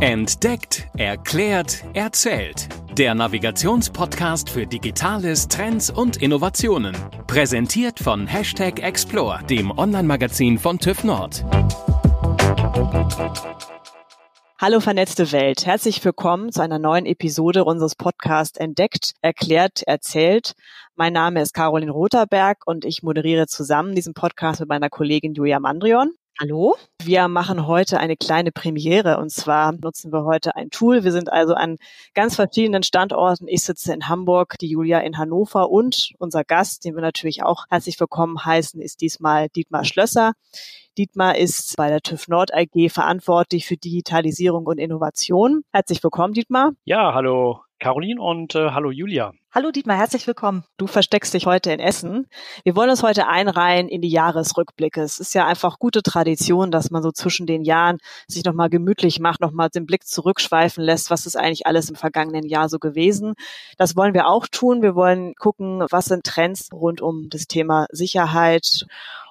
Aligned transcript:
Entdeckt, 0.00 0.86
erklärt, 0.96 1.82
erzählt. 1.92 2.68
Der 2.96 3.16
Navigationspodcast 3.16 4.48
für 4.48 4.64
Digitales, 4.64 5.48
Trends 5.48 5.90
und 5.90 6.18
Innovationen. 6.18 6.96
Präsentiert 7.26 7.98
von 7.98 8.28
Hashtag 8.28 8.80
Explore, 8.80 9.42
dem 9.50 9.76
Online-Magazin 9.76 10.56
von 10.56 10.78
TÜV 10.78 11.02
Nord. 11.02 11.44
Hallo 14.60 14.78
vernetzte 14.78 15.32
Welt, 15.32 15.66
herzlich 15.66 16.04
willkommen 16.04 16.52
zu 16.52 16.62
einer 16.62 16.78
neuen 16.78 17.04
Episode 17.04 17.64
unseres 17.64 17.96
Podcasts 17.96 18.56
Entdeckt, 18.56 19.14
Erklärt, 19.20 19.82
Erzählt. 19.82 20.54
Mein 20.94 21.12
Name 21.12 21.42
ist 21.42 21.54
Caroline 21.54 21.90
Rotherberg 21.90 22.58
und 22.66 22.84
ich 22.84 23.02
moderiere 23.02 23.48
zusammen 23.48 23.96
diesen 23.96 24.14
Podcast 24.14 24.60
mit 24.60 24.68
meiner 24.68 24.90
Kollegin 24.90 25.34
Julia 25.34 25.58
Mandrion. 25.58 26.12
Hallo. 26.40 26.76
Wir 27.02 27.26
machen 27.26 27.66
heute 27.66 27.98
eine 27.98 28.16
kleine 28.16 28.52
Premiere 28.52 29.18
und 29.18 29.32
zwar 29.32 29.72
nutzen 29.72 30.12
wir 30.12 30.22
heute 30.22 30.54
ein 30.54 30.70
Tool. 30.70 31.02
Wir 31.02 31.10
sind 31.10 31.32
also 31.32 31.54
an 31.54 31.78
ganz 32.14 32.36
verschiedenen 32.36 32.84
Standorten. 32.84 33.48
Ich 33.48 33.64
sitze 33.64 33.92
in 33.92 34.08
Hamburg, 34.08 34.54
die 34.60 34.68
Julia 34.68 35.00
in 35.00 35.18
Hannover 35.18 35.68
und 35.68 36.12
unser 36.18 36.44
Gast, 36.44 36.84
den 36.84 36.94
wir 36.94 37.02
natürlich 37.02 37.42
auch 37.42 37.64
herzlich 37.70 37.98
willkommen 37.98 38.44
heißen, 38.44 38.80
ist 38.80 39.00
diesmal 39.00 39.48
Dietmar 39.48 39.84
Schlösser. 39.84 40.34
Dietmar 40.96 41.36
ist 41.36 41.76
bei 41.76 41.88
der 41.88 42.02
TÜV 42.02 42.28
Nord 42.28 42.54
AG 42.54 42.88
verantwortlich 42.88 43.66
für 43.66 43.76
Digitalisierung 43.76 44.64
und 44.66 44.78
Innovation. 44.78 45.62
Herzlich 45.72 46.04
willkommen, 46.04 46.34
Dietmar. 46.34 46.70
Ja, 46.84 47.14
hallo 47.14 47.62
Caroline 47.78 48.20
und 48.20 48.54
äh, 48.54 48.70
hallo 48.70 48.90
Julia. 48.90 49.32
Hallo 49.52 49.70
Dietmar, 49.70 49.96
herzlich 49.96 50.26
willkommen. 50.26 50.64
Du 50.78 50.86
versteckst 50.86 51.32
dich 51.32 51.46
heute 51.46 51.72
in 51.72 51.78
Essen. 51.78 52.26
Wir 52.64 52.74
wollen 52.74 52.90
uns 52.90 53.02
heute 53.02 53.28
einreihen 53.28 53.88
in 53.88 54.02
die 54.02 54.08
Jahresrückblicke. 54.10 55.00
Es 55.00 55.20
ist 55.20 55.32
ja 55.32 55.46
einfach 55.46 55.78
gute 55.78 56.02
Tradition, 56.02 56.70
dass 56.70 56.90
man 56.90 57.02
so 57.02 57.12
zwischen 57.12 57.46
den 57.46 57.62
Jahren 57.62 57.98
sich 58.26 58.44
nochmal 58.44 58.68
gemütlich 58.68 59.20
macht, 59.20 59.40
nochmal 59.40 59.70
den 59.70 59.86
Blick 59.86 60.06
zurückschweifen 60.06 60.82
lässt, 60.82 61.10
was 61.10 61.24
ist 61.24 61.36
eigentlich 61.36 61.66
alles 61.66 61.88
im 61.88 61.96
vergangenen 61.96 62.46
Jahr 62.46 62.68
so 62.68 62.78
gewesen. 62.78 63.34
Das 63.76 63.96
wollen 63.96 64.12
wir 64.12 64.26
auch 64.26 64.48
tun. 64.48 64.82
Wir 64.82 64.94
wollen 64.96 65.34
gucken, 65.36 65.84
was 65.88 66.06
sind 66.06 66.24
Trends 66.24 66.70
rund 66.72 67.00
um 67.00 67.28
das 67.30 67.46
Thema 67.46 67.86
Sicherheit 67.90 68.86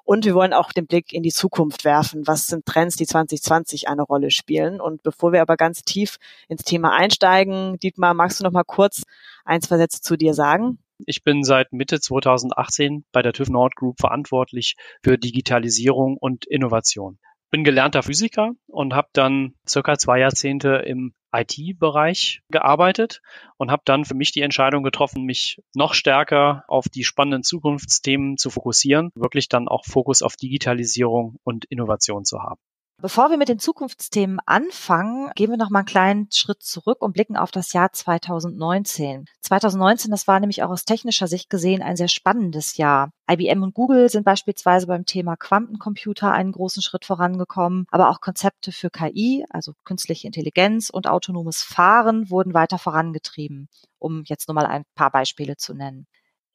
und 0.07 0.23
wir 0.23 0.35
wollen 0.35 0.53
auch 0.53 0.71
den 0.71 0.87
Blick 0.87 1.11
in 1.11 1.21
die 1.21 1.33
Zukunft 1.33 1.83
werfen. 1.83 2.25
Was 2.27 2.47
sind 2.47 2.65
Trends, 2.65 2.95
die 2.95 3.05
2020 3.05 3.89
eine 3.89 4.03
Rolle 4.03 4.31
spielen? 4.31 4.79
Und 4.79 5.03
bevor 5.03 5.33
wir 5.33 5.41
aber 5.41 5.57
ganz 5.57 5.81
tief 5.81 6.15
ins 6.47 6.63
Thema 6.63 6.95
einsteigen, 6.95 7.77
Dietmar, 7.79 8.13
magst 8.13 8.39
du 8.39 8.45
noch 8.45 8.53
mal 8.53 8.63
kurz 8.63 9.03
ein, 9.43 9.61
zwei 9.61 9.75
Sätze 9.75 9.99
zu 9.99 10.15
dir 10.15 10.33
sagen? 10.33 10.79
Ich 11.05 11.25
bin 11.25 11.43
seit 11.43 11.73
Mitte 11.73 11.99
2018 11.99 13.03
bei 13.11 13.21
der 13.21 13.33
TÜV 13.33 13.49
Nord 13.49 13.75
Group 13.75 13.99
verantwortlich 13.99 14.75
für 15.03 15.17
Digitalisierung 15.17 16.15
und 16.15 16.45
Innovation. 16.45 17.19
Bin 17.57 17.63
gelernter 17.63 18.03
Physiker 18.03 18.51
und 18.67 18.93
habe 18.93 19.07
dann 19.13 19.55
circa 19.67 19.97
zwei 19.97 20.19
Jahrzehnte 20.19 20.75
im 20.85 21.15
IT-Bereich 21.33 22.43
gearbeitet 22.51 23.23
und 23.57 23.71
habe 23.71 23.81
dann 23.83 24.05
für 24.05 24.13
mich 24.13 24.31
die 24.31 24.43
Entscheidung 24.43 24.83
getroffen, 24.83 25.23
mich 25.23 25.59
noch 25.73 25.95
stärker 25.95 26.65
auf 26.67 26.87
die 26.87 27.03
spannenden 27.03 27.41
Zukunftsthemen 27.41 28.37
zu 28.37 28.51
fokussieren, 28.51 29.09
wirklich 29.15 29.49
dann 29.49 29.67
auch 29.67 29.85
Fokus 29.85 30.21
auf 30.21 30.35
Digitalisierung 30.35 31.39
und 31.43 31.65
Innovation 31.65 32.25
zu 32.25 32.43
haben. 32.43 32.61
Bevor 32.99 33.29
wir 33.29 33.37
mit 33.37 33.47
den 33.47 33.59
Zukunftsthemen 33.59 34.39
anfangen, 34.47 35.29
gehen 35.35 35.51
wir 35.51 35.57
noch 35.57 35.69
mal 35.69 35.79
einen 35.79 35.85
kleinen 35.85 36.31
Schritt 36.31 36.63
zurück 36.63 37.03
und 37.03 37.13
blicken 37.13 37.37
auf 37.37 37.51
das 37.51 37.71
Jahr 37.71 37.93
2019. 37.93 39.25
2019, 39.41 40.09
das 40.09 40.27
war 40.27 40.39
nämlich 40.39 40.63
auch 40.63 40.71
aus 40.71 40.83
technischer 40.83 41.27
Sicht 41.27 41.51
gesehen 41.51 41.83
ein 41.83 41.95
sehr 41.95 42.07
spannendes 42.07 42.75
Jahr. 42.77 43.11
IBM 43.29 43.61
und 43.61 43.75
Google 43.75 44.09
sind 44.09 44.23
beispielsweise 44.23 44.87
beim 44.87 45.05
Thema 45.05 45.35
Quantencomputer 45.37 46.31
einen 46.31 46.51
großen 46.51 46.81
Schritt 46.81 47.05
vorangekommen, 47.05 47.85
aber 47.91 48.09
auch 48.09 48.19
Konzepte 48.19 48.71
für 48.71 48.89
KI, 48.89 49.45
also 49.51 49.73
künstliche 49.83 50.25
Intelligenz 50.25 50.89
und 50.89 51.05
autonomes 51.05 51.61
Fahren 51.61 52.31
wurden 52.31 52.55
weiter 52.55 52.79
vorangetrieben, 52.79 53.69
um 53.99 54.23
jetzt 54.25 54.47
nur 54.47 54.55
mal 54.55 54.65
ein 54.65 54.85
paar 54.95 55.11
Beispiele 55.11 55.55
zu 55.55 55.75
nennen. 55.75 56.07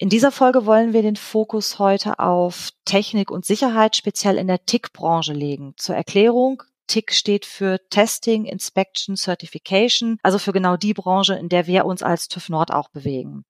In 0.02 0.08
dieser 0.08 0.32
Folge 0.32 0.66
wollen 0.66 0.92
wir 0.92 1.02
den 1.02 1.14
Fokus 1.14 1.78
heute 1.78 2.18
auf 2.18 2.70
Technik 2.84 3.30
und 3.30 3.44
Sicherheit 3.44 3.94
speziell 3.94 4.36
in 4.36 4.48
der 4.48 4.66
TIC-Branche 4.66 5.32
legen. 5.32 5.74
Zur 5.76 5.94
Erklärung, 5.94 6.64
TIC 6.88 7.12
steht 7.12 7.46
für 7.46 7.78
Testing, 7.88 8.44
Inspection, 8.44 9.14
Certification, 9.14 10.18
also 10.24 10.40
für 10.40 10.52
genau 10.52 10.76
die 10.76 10.92
Branche, 10.92 11.34
in 11.34 11.48
der 11.48 11.68
wir 11.68 11.84
uns 11.84 12.02
als 12.02 12.26
TÜV 12.26 12.48
Nord 12.48 12.72
auch 12.72 12.88
bewegen. 12.88 13.44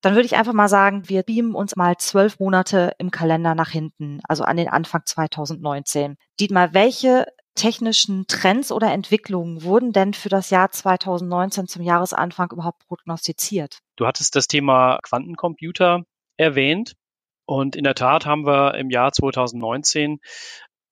Dann 0.00 0.14
würde 0.14 0.26
ich 0.26 0.36
einfach 0.36 0.52
mal 0.52 0.68
sagen, 0.68 1.08
wir 1.08 1.24
beamen 1.24 1.56
uns 1.56 1.74
mal 1.74 1.96
zwölf 1.96 2.38
Monate 2.38 2.92
im 2.98 3.10
Kalender 3.10 3.56
nach 3.56 3.70
hinten, 3.70 4.20
also 4.28 4.44
an 4.44 4.56
den 4.56 4.68
Anfang 4.68 5.02
2019. 5.04 6.14
Dietmar, 6.38 6.74
welche 6.74 7.26
technischen 7.56 8.28
Trends 8.28 8.70
oder 8.70 8.92
Entwicklungen 8.92 9.64
wurden 9.64 9.92
denn 9.92 10.14
für 10.14 10.28
das 10.28 10.50
Jahr 10.50 10.70
2019 10.70 11.66
zum 11.66 11.82
Jahresanfang 11.82 12.52
überhaupt 12.52 12.86
prognostiziert? 12.86 13.80
Du 13.98 14.06
hattest 14.06 14.36
das 14.36 14.46
Thema 14.46 15.00
Quantencomputer 15.02 16.04
erwähnt. 16.36 16.94
Und 17.46 17.74
in 17.74 17.82
der 17.82 17.96
Tat 17.96 18.26
haben 18.26 18.46
wir 18.46 18.74
im 18.74 18.90
Jahr 18.90 19.10
2019 19.12 20.20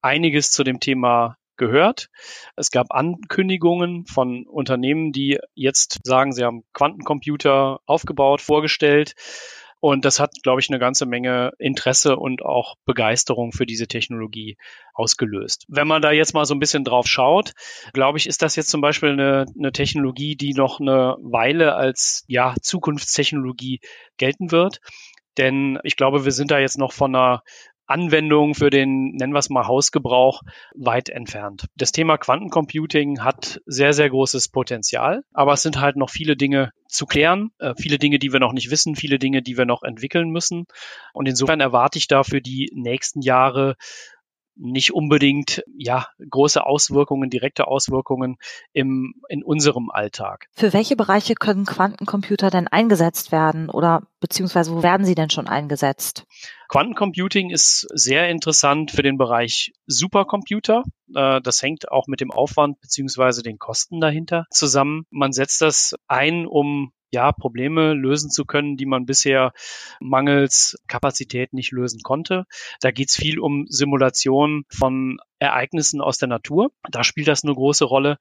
einiges 0.02 0.50
zu 0.50 0.64
dem 0.64 0.80
Thema 0.80 1.36
gehört. 1.56 2.08
Es 2.56 2.72
gab 2.72 2.88
Ankündigungen 2.90 4.06
von 4.06 4.44
Unternehmen, 4.48 5.12
die 5.12 5.38
jetzt 5.54 6.00
sagen, 6.02 6.32
sie 6.32 6.42
haben 6.42 6.64
Quantencomputer 6.72 7.78
aufgebaut, 7.86 8.40
vorgestellt. 8.40 9.14
Und 9.86 10.04
das 10.04 10.18
hat, 10.18 10.42
glaube 10.42 10.60
ich, 10.60 10.68
eine 10.68 10.80
ganze 10.80 11.06
Menge 11.06 11.52
Interesse 11.60 12.16
und 12.16 12.42
auch 12.44 12.74
Begeisterung 12.86 13.52
für 13.52 13.66
diese 13.66 13.86
Technologie 13.86 14.56
ausgelöst. 14.94 15.64
Wenn 15.68 15.86
man 15.86 16.02
da 16.02 16.10
jetzt 16.10 16.34
mal 16.34 16.44
so 16.44 16.56
ein 16.56 16.58
bisschen 16.58 16.82
drauf 16.82 17.06
schaut, 17.06 17.52
glaube 17.92 18.18
ich, 18.18 18.26
ist 18.26 18.42
das 18.42 18.56
jetzt 18.56 18.68
zum 18.68 18.80
Beispiel 18.80 19.10
eine, 19.10 19.46
eine 19.56 19.70
Technologie, 19.70 20.34
die 20.34 20.54
noch 20.54 20.80
eine 20.80 21.16
Weile 21.20 21.76
als 21.76 22.24
ja, 22.26 22.56
Zukunftstechnologie 22.60 23.78
gelten 24.16 24.50
wird. 24.50 24.80
Denn 25.38 25.78
ich 25.84 25.94
glaube, 25.94 26.24
wir 26.24 26.32
sind 26.32 26.50
da 26.50 26.58
jetzt 26.58 26.78
noch 26.78 26.90
von 26.90 27.14
einer 27.14 27.44
Anwendung 27.86 28.54
für 28.54 28.70
den, 28.70 29.12
nennen 29.12 29.32
wir 29.32 29.38
es 29.38 29.50
mal, 29.50 29.66
Hausgebrauch 29.66 30.42
weit 30.74 31.08
entfernt. 31.08 31.66
Das 31.76 31.92
Thema 31.92 32.18
Quantencomputing 32.18 33.22
hat 33.22 33.60
sehr, 33.66 33.92
sehr 33.92 34.10
großes 34.10 34.48
Potenzial, 34.48 35.22
aber 35.32 35.52
es 35.52 35.62
sind 35.62 35.80
halt 35.80 35.96
noch 35.96 36.10
viele 36.10 36.36
Dinge 36.36 36.72
zu 36.88 37.06
klären, 37.06 37.50
äh, 37.58 37.74
viele 37.76 37.98
Dinge, 37.98 38.18
die 38.18 38.32
wir 38.32 38.40
noch 38.40 38.52
nicht 38.52 38.70
wissen, 38.70 38.96
viele 38.96 39.18
Dinge, 39.18 39.42
die 39.42 39.56
wir 39.56 39.66
noch 39.66 39.82
entwickeln 39.82 40.30
müssen. 40.30 40.66
Und 41.12 41.28
insofern 41.28 41.60
erwarte 41.60 41.98
ich 41.98 42.08
da 42.08 42.22
für 42.22 42.40
die 42.40 42.70
nächsten 42.74 43.22
Jahre 43.22 43.76
nicht 44.56 44.92
unbedingt 44.92 45.62
ja 45.76 46.06
große 46.28 46.64
Auswirkungen, 46.64 47.30
direkte 47.30 47.66
Auswirkungen 47.66 48.36
im 48.72 49.14
in 49.28 49.42
unserem 49.42 49.90
Alltag. 49.90 50.46
Für 50.52 50.72
welche 50.72 50.96
Bereiche 50.96 51.34
können 51.34 51.66
Quantencomputer 51.66 52.50
denn 52.50 52.68
eingesetzt 52.68 53.32
werden 53.32 53.68
oder 53.70 54.02
beziehungsweise 54.20 54.72
wo 54.72 54.82
werden 54.82 55.06
sie 55.06 55.14
denn 55.14 55.30
schon 55.30 55.46
eingesetzt? 55.46 56.24
Quantencomputing 56.68 57.50
ist 57.50 57.86
sehr 57.94 58.28
interessant 58.28 58.90
für 58.90 59.02
den 59.02 59.18
Bereich 59.18 59.72
Supercomputer. 59.86 60.82
Äh, 61.14 61.40
das 61.40 61.62
hängt 61.62 61.90
auch 61.90 62.06
mit 62.08 62.20
dem 62.20 62.32
Aufwand 62.32 62.80
beziehungsweise 62.80 63.42
den 63.42 63.58
Kosten 63.58 64.00
dahinter 64.00 64.46
zusammen. 64.50 65.06
Man 65.10 65.32
setzt 65.32 65.60
das 65.60 65.94
ein, 66.08 66.46
um 66.46 66.92
ja, 67.12 67.32
Probleme 67.32 67.94
lösen 67.94 68.30
zu 68.30 68.44
können, 68.44 68.76
die 68.76 68.86
man 68.86 69.06
bisher 69.06 69.52
mangels 70.00 70.76
Kapazität 70.88 71.52
nicht 71.52 71.72
lösen 71.72 72.00
konnte. 72.02 72.46
Da 72.80 72.90
geht 72.90 73.08
es 73.10 73.16
viel 73.16 73.38
um 73.38 73.66
Simulation 73.68 74.64
von 74.68 75.18
Ereignissen 75.38 76.00
aus 76.00 76.18
der 76.18 76.28
Natur. 76.28 76.70
Da 76.90 77.04
spielt 77.04 77.28
das 77.28 77.44
eine 77.44 77.54
große 77.54 77.84
Rolle. 77.84 78.18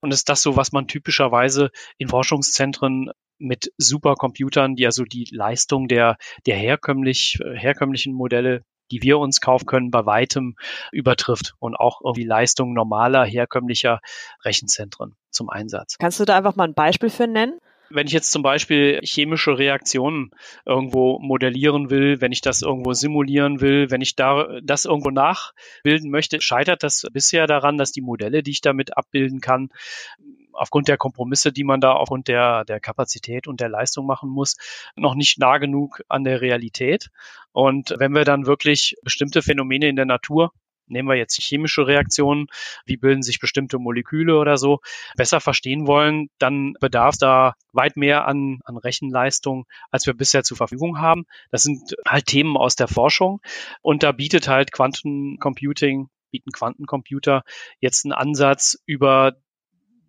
Und 0.00 0.12
ist 0.12 0.28
das 0.28 0.42
so, 0.42 0.56
was 0.56 0.72
man 0.72 0.86
typischerweise 0.86 1.70
in 1.96 2.08
Forschungszentren 2.08 3.10
mit 3.38 3.72
Supercomputern, 3.76 4.74
die 4.74 4.86
also 4.86 5.04
die 5.04 5.28
Leistung 5.30 5.88
der, 5.88 6.16
der 6.46 6.56
herkömmlich, 6.56 7.38
herkömmlichen 7.54 8.14
Modelle 8.14 8.64
die 8.90 9.02
wir 9.02 9.18
uns 9.18 9.42
kaufen 9.42 9.66
können, 9.66 9.90
bei 9.90 10.06
weitem 10.06 10.56
übertrifft 10.92 11.54
und 11.58 11.76
auch 11.76 12.00
irgendwie 12.02 12.24
Leistung 12.24 12.72
normaler, 12.72 13.24
herkömmlicher 13.24 14.00
Rechenzentren 14.44 15.16
zum 15.30 15.50
Einsatz. 15.50 15.96
Kannst 15.98 16.20
du 16.20 16.24
da 16.24 16.36
einfach 16.36 16.56
mal 16.56 16.64
ein 16.64 16.74
Beispiel 16.74 17.10
für 17.10 17.26
nennen? 17.26 17.58
Wenn 17.90 18.06
ich 18.06 18.12
jetzt 18.12 18.30
zum 18.30 18.42
Beispiel 18.42 19.00
chemische 19.02 19.58
Reaktionen 19.58 20.30
irgendwo 20.66 21.18
modellieren 21.18 21.90
will, 21.90 22.20
wenn 22.20 22.32
ich 22.32 22.40
das 22.40 22.62
irgendwo 22.62 22.92
simulieren 22.92 23.60
will, 23.60 23.90
wenn 23.90 24.00
ich 24.00 24.16
da 24.16 24.60
das 24.62 24.84
irgendwo 24.84 25.10
nachbilden 25.10 26.10
möchte, 26.10 26.40
scheitert 26.40 26.82
das 26.82 27.06
bisher 27.12 27.46
daran, 27.46 27.78
dass 27.78 27.92
die 27.92 28.02
Modelle, 28.02 28.42
die 28.42 28.50
ich 28.50 28.60
damit 28.60 28.96
abbilden 28.96 29.40
kann, 29.40 29.70
aufgrund 30.52 30.88
der 30.88 30.96
Kompromisse, 30.96 31.52
die 31.52 31.64
man 31.64 31.80
da 31.80 31.92
aufgrund 31.92 32.28
der, 32.28 32.64
der 32.64 32.80
Kapazität 32.80 33.46
und 33.46 33.60
der 33.60 33.68
Leistung 33.68 34.06
machen 34.06 34.28
muss, 34.28 34.56
noch 34.96 35.14
nicht 35.14 35.38
nah 35.38 35.58
genug 35.58 36.02
an 36.08 36.24
der 36.24 36.40
Realität. 36.40 37.10
Und 37.52 37.94
wenn 37.98 38.12
wir 38.12 38.24
dann 38.24 38.46
wirklich 38.46 38.96
bestimmte 39.02 39.42
Phänomene 39.42 39.88
in 39.88 39.96
der 39.96 40.04
Natur 40.04 40.52
nehmen 40.90 41.08
wir 41.08 41.16
jetzt 41.16 41.40
chemische 41.40 41.86
Reaktionen, 41.86 42.46
wie 42.84 42.96
bilden 42.96 43.22
sich 43.22 43.40
bestimmte 43.40 43.78
Moleküle 43.78 44.38
oder 44.38 44.56
so, 44.56 44.80
besser 45.16 45.40
verstehen 45.40 45.86
wollen, 45.86 46.28
dann 46.38 46.74
bedarf 46.80 47.16
da 47.16 47.54
weit 47.72 47.96
mehr 47.96 48.26
an, 48.26 48.60
an 48.64 48.76
Rechenleistung, 48.76 49.66
als 49.90 50.06
wir 50.06 50.14
bisher 50.14 50.42
zur 50.42 50.56
Verfügung 50.56 51.00
haben. 51.00 51.24
Das 51.50 51.62
sind 51.62 51.94
halt 52.06 52.26
Themen 52.26 52.56
aus 52.56 52.76
der 52.76 52.88
Forschung 52.88 53.40
und 53.82 54.02
da 54.02 54.12
bietet 54.12 54.48
halt 54.48 54.72
Quantencomputing 54.72 56.08
bieten 56.30 56.52
Quantencomputer 56.52 57.42
jetzt 57.80 58.04
einen 58.04 58.12
Ansatz 58.12 58.78
über 58.84 59.32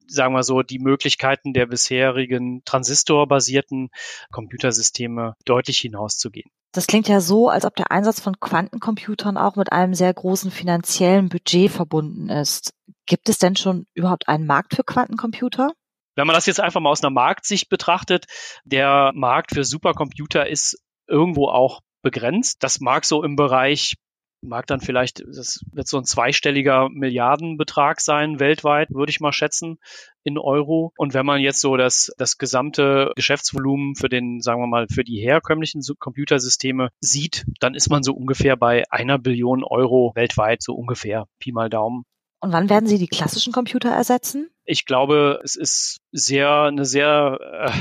sagen 0.09 0.33
wir 0.33 0.43
so, 0.43 0.63
die 0.63 0.79
Möglichkeiten 0.79 1.53
der 1.53 1.67
bisherigen 1.67 2.63
transistorbasierten 2.65 3.89
Computersysteme 4.31 5.35
deutlich 5.45 5.79
hinauszugehen. 5.79 6.49
Das 6.71 6.85
klingt 6.85 7.07
ja 7.07 7.19
so, 7.19 7.49
als 7.49 7.65
ob 7.65 7.75
der 7.75 7.91
Einsatz 7.91 8.19
von 8.19 8.39
Quantencomputern 8.39 9.37
auch 9.37 9.55
mit 9.55 9.71
einem 9.71 9.95
sehr 9.95 10.13
großen 10.13 10.51
finanziellen 10.51 11.29
Budget 11.29 11.71
verbunden 11.71 12.29
ist. 12.29 12.73
Gibt 13.07 13.27
es 13.27 13.39
denn 13.39 13.55
schon 13.55 13.87
überhaupt 13.95 14.27
einen 14.27 14.45
Markt 14.45 14.75
für 14.75 14.83
Quantencomputer? 14.83 15.73
Wenn 16.15 16.27
man 16.27 16.35
das 16.35 16.45
jetzt 16.45 16.59
einfach 16.59 16.79
mal 16.79 16.91
aus 16.91 17.03
einer 17.03 17.11
Marktsicht 17.11 17.69
betrachtet, 17.69 18.25
der 18.65 19.11
Markt 19.15 19.53
für 19.53 19.63
Supercomputer 19.63 20.47
ist 20.47 20.77
irgendwo 21.07 21.47
auch 21.47 21.81
begrenzt. 22.01 22.57
Das 22.63 22.79
mag 22.79 23.05
so 23.05 23.23
im 23.23 23.35
Bereich 23.35 23.95
mag 24.41 24.67
dann 24.67 24.81
vielleicht, 24.81 25.21
das 25.27 25.61
wird 25.71 25.87
so 25.87 25.97
ein 25.97 26.05
zweistelliger 26.05 26.89
Milliardenbetrag 26.89 28.01
sein 28.01 28.39
weltweit, 28.39 28.89
würde 28.91 29.09
ich 29.09 29.19
mal 29.19 29.31
schätzen, 29.31 29.79
in 30.23 30.37
Euro. 30.37 30.93
Und 30.97 31.13
wenn 31.13 31.25
man 31.25 31.41
jetzt 31.41 31.61
so 31.61 31.77
das, 31.77 32.11
das 32.17 32.37
gesamte 32.37 33.11
Geschäftsvolumen 33.15 33.95
für 33.95 34.09
den, 34.09 34.41
sagen 34.41 34.61
wir 34.61 34.67
mal, 34.67 34.87
für 34.87 35.03
die 35.03 35.19
herkömmlichen 35.19 35.81
Computersysteme 35.97 36.89
sieht, 36.99 37.45
dann 37.59 37.75
ist 37.75 37.89
man 37.89 38.03
so 38.03 38.13
ungefähr 38.13 38.55
bei 38.55 38.83
einer 38.89 39.17
Billion 39.19 39.63
Euro 39.63 40.11
weltweit, 40.15 40.61
so 40.61 40.73
ungefähr, 40.73 41.25
Pi 41.39 41.51
mal 41.51 41.69
Daumen. 41.69 42.05
Und 42.41 42.53
wann 42.53 42.69
werden 42.69 42.87
Sie 42.87 42.97
die 42.97 43.07
klassischen 43.07 43.51
Computer 43.51 43.89
ersetzen? 43.89 44.49
Ich 44.63 44.85
glaube, 44.85 45.41
es 45.43 45.55
ist 45.55 45.99
sehr, 46.11 46.63
eine 46.63 46.85
sehr, 46.85 47.37
äh, 47.65 47.71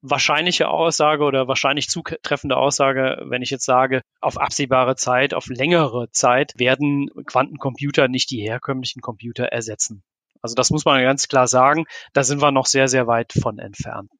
wahrscheinliche 0.00 0.68
Aussage 0.68 1.24
oder 1.24 1.48
wahrscheinlich 1.48 1.88
zutreffende 1.88 2.56
Aussage, 2.56 3.22
wenn 3.26 3.42
ich 3.42 3.50
jetzt 3.50 3.64
sage, 3.64 4.02
auf 4.20 4.38
absehbare 4.38 4.96
Zeit, 4.96 5.34
auf 5.34 5.46
längere 5.46 6.10
Zeit 6.10 6.52
werden 6.56 7.10
Quantencomputer 7.26 8.08
nicht 8.08 8.30
die 8.30 8.40
herkömmlichen 8.40 9.02
Computer 9.02 9.46
ersetzen. 9.46 10.02
Also 10.40 10.54
das 10.54 10.70
muss 10.70 10.84
man 10.84 11.02
ganz 11.02 11.28
klar 11.28 11.48
sagen. 11.48 11.86
Da 12.12 12.22
sind 12.22 12.40
wir 12.40 12.52
noch 12.52 12.66
sehr, 12.66 12.88
sehr 12.88 13.06
weit 13.06 13.32
von 13.32 13.58
entfernt. 13.58 14.10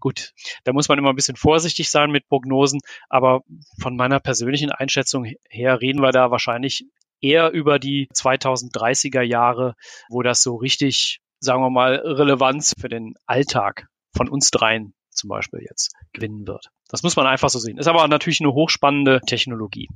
Gut, 0.00 0.32
da 0.64 0.72
muss 0.72 0.88
man 0.88 0.98
immer 0.98 1.10
ein 1.10 1.16
bisschen 1.16 1.36
vorsichtig 1.36 1.90
sein 1.90 2.10
mit 2.10 2.26
Prognosen, 2.26 2.80
aber 3.08 3.42
von 3.80 3.94
meiner 3.94 4.20
persönlichen 4.20 4.72
Einschätzung 4.72 5.26
her 5.48 5.80
reden 5.80 6.00
wir 6.00 6.12
da 6.12 6.30
wahrscheinlich 6.30 6.86
eher 7.20 7.52
über 7.52 7.78
die 7.78 8.08
2030er 8.14 9.20
Jahre, 9.20 9.74
wo 10.08 10.22
das 10.22 10.42
so 10.42 10.56
richtig, 10.56 11.20
sagen 11.38 11.62
wir 11.62 11.70
mal, 11.70 11.96
Relevanz 11.96 12.74
für 12.80 12.88
den 12.88 13.14
Alltag 13.26 13.86
von 14.16 14.28
uns 14.28 14.50
dreien 14.50 14.94
zum 15.12 15.28
Beispiel 15.28 15.60
jetzt 15.68 15.92
gewinnen 16.12 16.46
wird. 16.46 16.70
Das 16.88 17.02
muss 17.02 17.16
man 17.16 17.26
einfach 17.26 17.50
so 17.50 17.58
sehen. 17.58 17.78
Ist 17.78 17.88
aber 17.88 18.06
natürlich 18.08 18.40
eine 18.40 18.52
hochspannende 18.52 19.20
Technologie. 19.26 19.88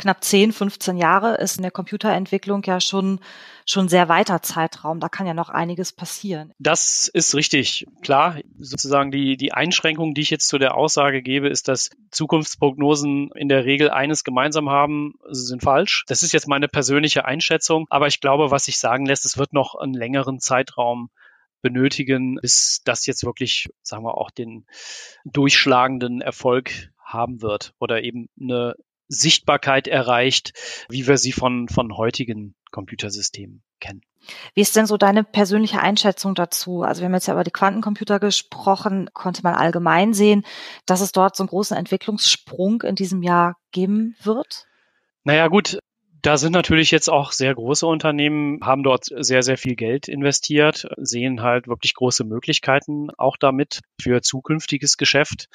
Knapp 0.00 0.24
10, 0.24 0.52
15 0.52 0.96
Jahre 0.96 1.36
ist 1.36 1.58
in 1.58 1.62
der 1.62 1.70
Computerentwicklung 1.70 2.62
ja 2.64 2.80
schon, 2.80 3.20
schon 3.66 3.86
sehr 3.86 4.08
weiter 4.08 4.40
Zeitraum. 4.40 4.98
Da 4.98 5.10
kann 5.10 5.26
ja 5.26 5.34
noch 5.34 5.50
einiges 5.50 5.92
passieren. 5.92 6.54
Das 6.58 7.06
ist 7.06 7.34
richtig. 7.34 7.86
Klar, 8.00 8.38
sozusagen 8.58 9.10
die, 9.10 9.36
die 9.36 9.52
Einschränkung, 9.52 10.14
die 10.14 10.22
ich 10.22 10.30
jetzt 10.30 10.48
zu 10.48 10.56
der 10.56 10.74
Aussage 10.74 11.20
gebe, 11.20 11.50
ist, 11.50 11.68
dass 11.68 11.90
Zukunftsprognosen 12.10 13.30
in 13.34 13.50
der 13.50 13.66
Regel 13.66 13.90
eines 13.90 14.24
gemeinsam 14.24 14.70
haben, 14.70 15.16
sind 15.28 15.62
falsch. 15.62 16.04
Das 16.08 16.22
ist 16.22 16.32
jetzt 16.32 16.48
meine 16.48 16.68
persönliche 16.68 17.26
Einschätzung. 17.26 17.84
Aber 17.90 18.06
ich 18.06 18.20
glaube, 18.20 18.50
was 18.50 18.64
sich 18.64 18.78
sagen 18.78 19.04
lässt, 19.04 19.26
es 19.26 19.36
wird 19.36 19.52
noch 19.52 19.74
einen 19.74 19.92
längeren 19.92 20.40
Zeitraum 20.40 21.10
benötigen, 21.62 22.38
bis 22.40 22.82
das 22.84 23.06
jetzt 23.06 23.24
wirklich, 23.24 23.68
sagen 23.82 24.04
wir, 24.04 24.16
auch 24.16 24.30
den 24.30 24.66
durchschlagenden 25.24 26.20
Erfolg 26.20 26.90
haben 27.04 27.42
wird 27.42 27.74
oder 27.78 28.02
eben 28.02 28.28
eine 28.40 28.74
Sichtbarkeit 29.08 29.88
erreicht, 29.88 30.52
wie 30.88 31.06
wir 31.06 31.18
sie 31.18 31.32
von, 31.32 31.68
von 31.68 31.96
heutigen 31.96 32.54
Computersystemen 32.70 33.62
kennen. 33.80 34.02
Wie 34.54 34.60
ist 34.60 34.76
denn 34.76 34.86
so 34.86 34.96
deine 34.96 35.24
persönliche 35.24 35.80
Einschätzung 35.80 36.34
dazu? 36.34 36.82
Also 36.82 37.00
wir 37.00 37.06
haben 37.06 37.14
jetzt 37.14 37.26
ja 37.26 37.34
über 37.34 37.42
die 37.42 37.50
Quantencomputer 37.50 38.20
gesprochen, 38.20 39.10
konnte 39.12 39.42
man 39.42 39.54
allgemein 39.54 40.14
sehen, 40.14 40.44
dass 40.86 41.00
es 41.00 41.12
dort 41.12 41.36
so 41.36 41.42
einen 41.42 41.48
großen 41.48 41.76
Entwicklungssprung 41.76 42.82
in 42.82 42.94
diesem 42.94 43.22
Jahr 43.22 43.56
geben 43.72 44.14
wird? 44.22 44.66
Naja 45.24 45.48
gut, 45.48 45.78
da 46.22 46.36
sind 46.36 46.52
natürlich 46.52 46.90
jetzt 46.90 47.08
auch 47.08 47.32
sehr 47.32 47.54
große 47.54 47.86
Unternehmen, 47.86 48.60
haben 48.62 48.82
dort 48.82 49.04
sehr, 49.04 49.42
sehr 49.42 49.58
viel 49.58 49.76
Geld 49.76 50.08
investiert, 50.08 50.88
sehen 50.96 51.42
halt 51.42 51.68
wirklich 51.68 51.94
große 51.94 52.24
Möglichkeiten 52.24 53.10
auch 53.16 53.36
damit 53.36 53.80
für 54.00 54.22
zukünftiges 54.22 54.96
Geschäft. 54.96 55.48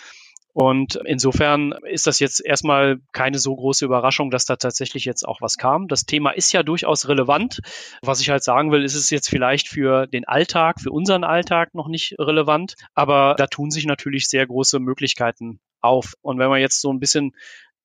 Und 0.53 0.95
insofern 1.03 1.73
ist 1.83 2.07
das 2.07 2.19
jetzt 2.19 2.39
erstmal 2.39 3.01
keine 3.11 3.39
so 3.39 3.53
große 3.53 3.83
Überraschung, 3.83 4.31
dass 4.31 4.45
da 4.45 4.55
tatsächlich 4.55 5.03
jetzt 5.03 5.27
auch 5.27 5.41
was 5.41 5.57
kam. 5.57 5.89
Das 5.89 6.05
Thema 6.05 6.31
ist 6.31 6.53
ja 6.53 6.63
durchaus 6.63 7.09
relevant. 7.09 7.59
Was 8.01 8.21
ich 8.21 8.29
halt 8.29 8.41
sagen 8.41 8.71
will, 8.71 8.85
ist 8.85 8.95
es 8.95 9.09
jetzt 9.09 9.29
vielleicht 9.29 9.67
für 9.67 10.07
den 10.07 10.23
Alltag, 10.23 10.79
für 10.79 10.91
unseren 10.91 11.25
Alltag 11.25 11.75
noch 11.75 11.89
nicht 11.89 12.15
relevant. 12.19 12.75
Aber 12.93 13.35
da 13.37 13.47
tun 13.47 13.69
sich 13.69 13.85
natürlich 13.85 14.29
sehr 14.29 14.47
große 14.47 14.79
Möglichkeiten 14.79 15.59
auf. 15.81 16.13
Und 16.21 16.39
wenn 16.39 16.49
man 16.49 16.61
jetzt 16.61 16.79
so 16.79 16.89
ein 16.89 17.01
bisschen 17.01 17.35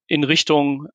in 0.06 0.22
Richtung 0.22 0.86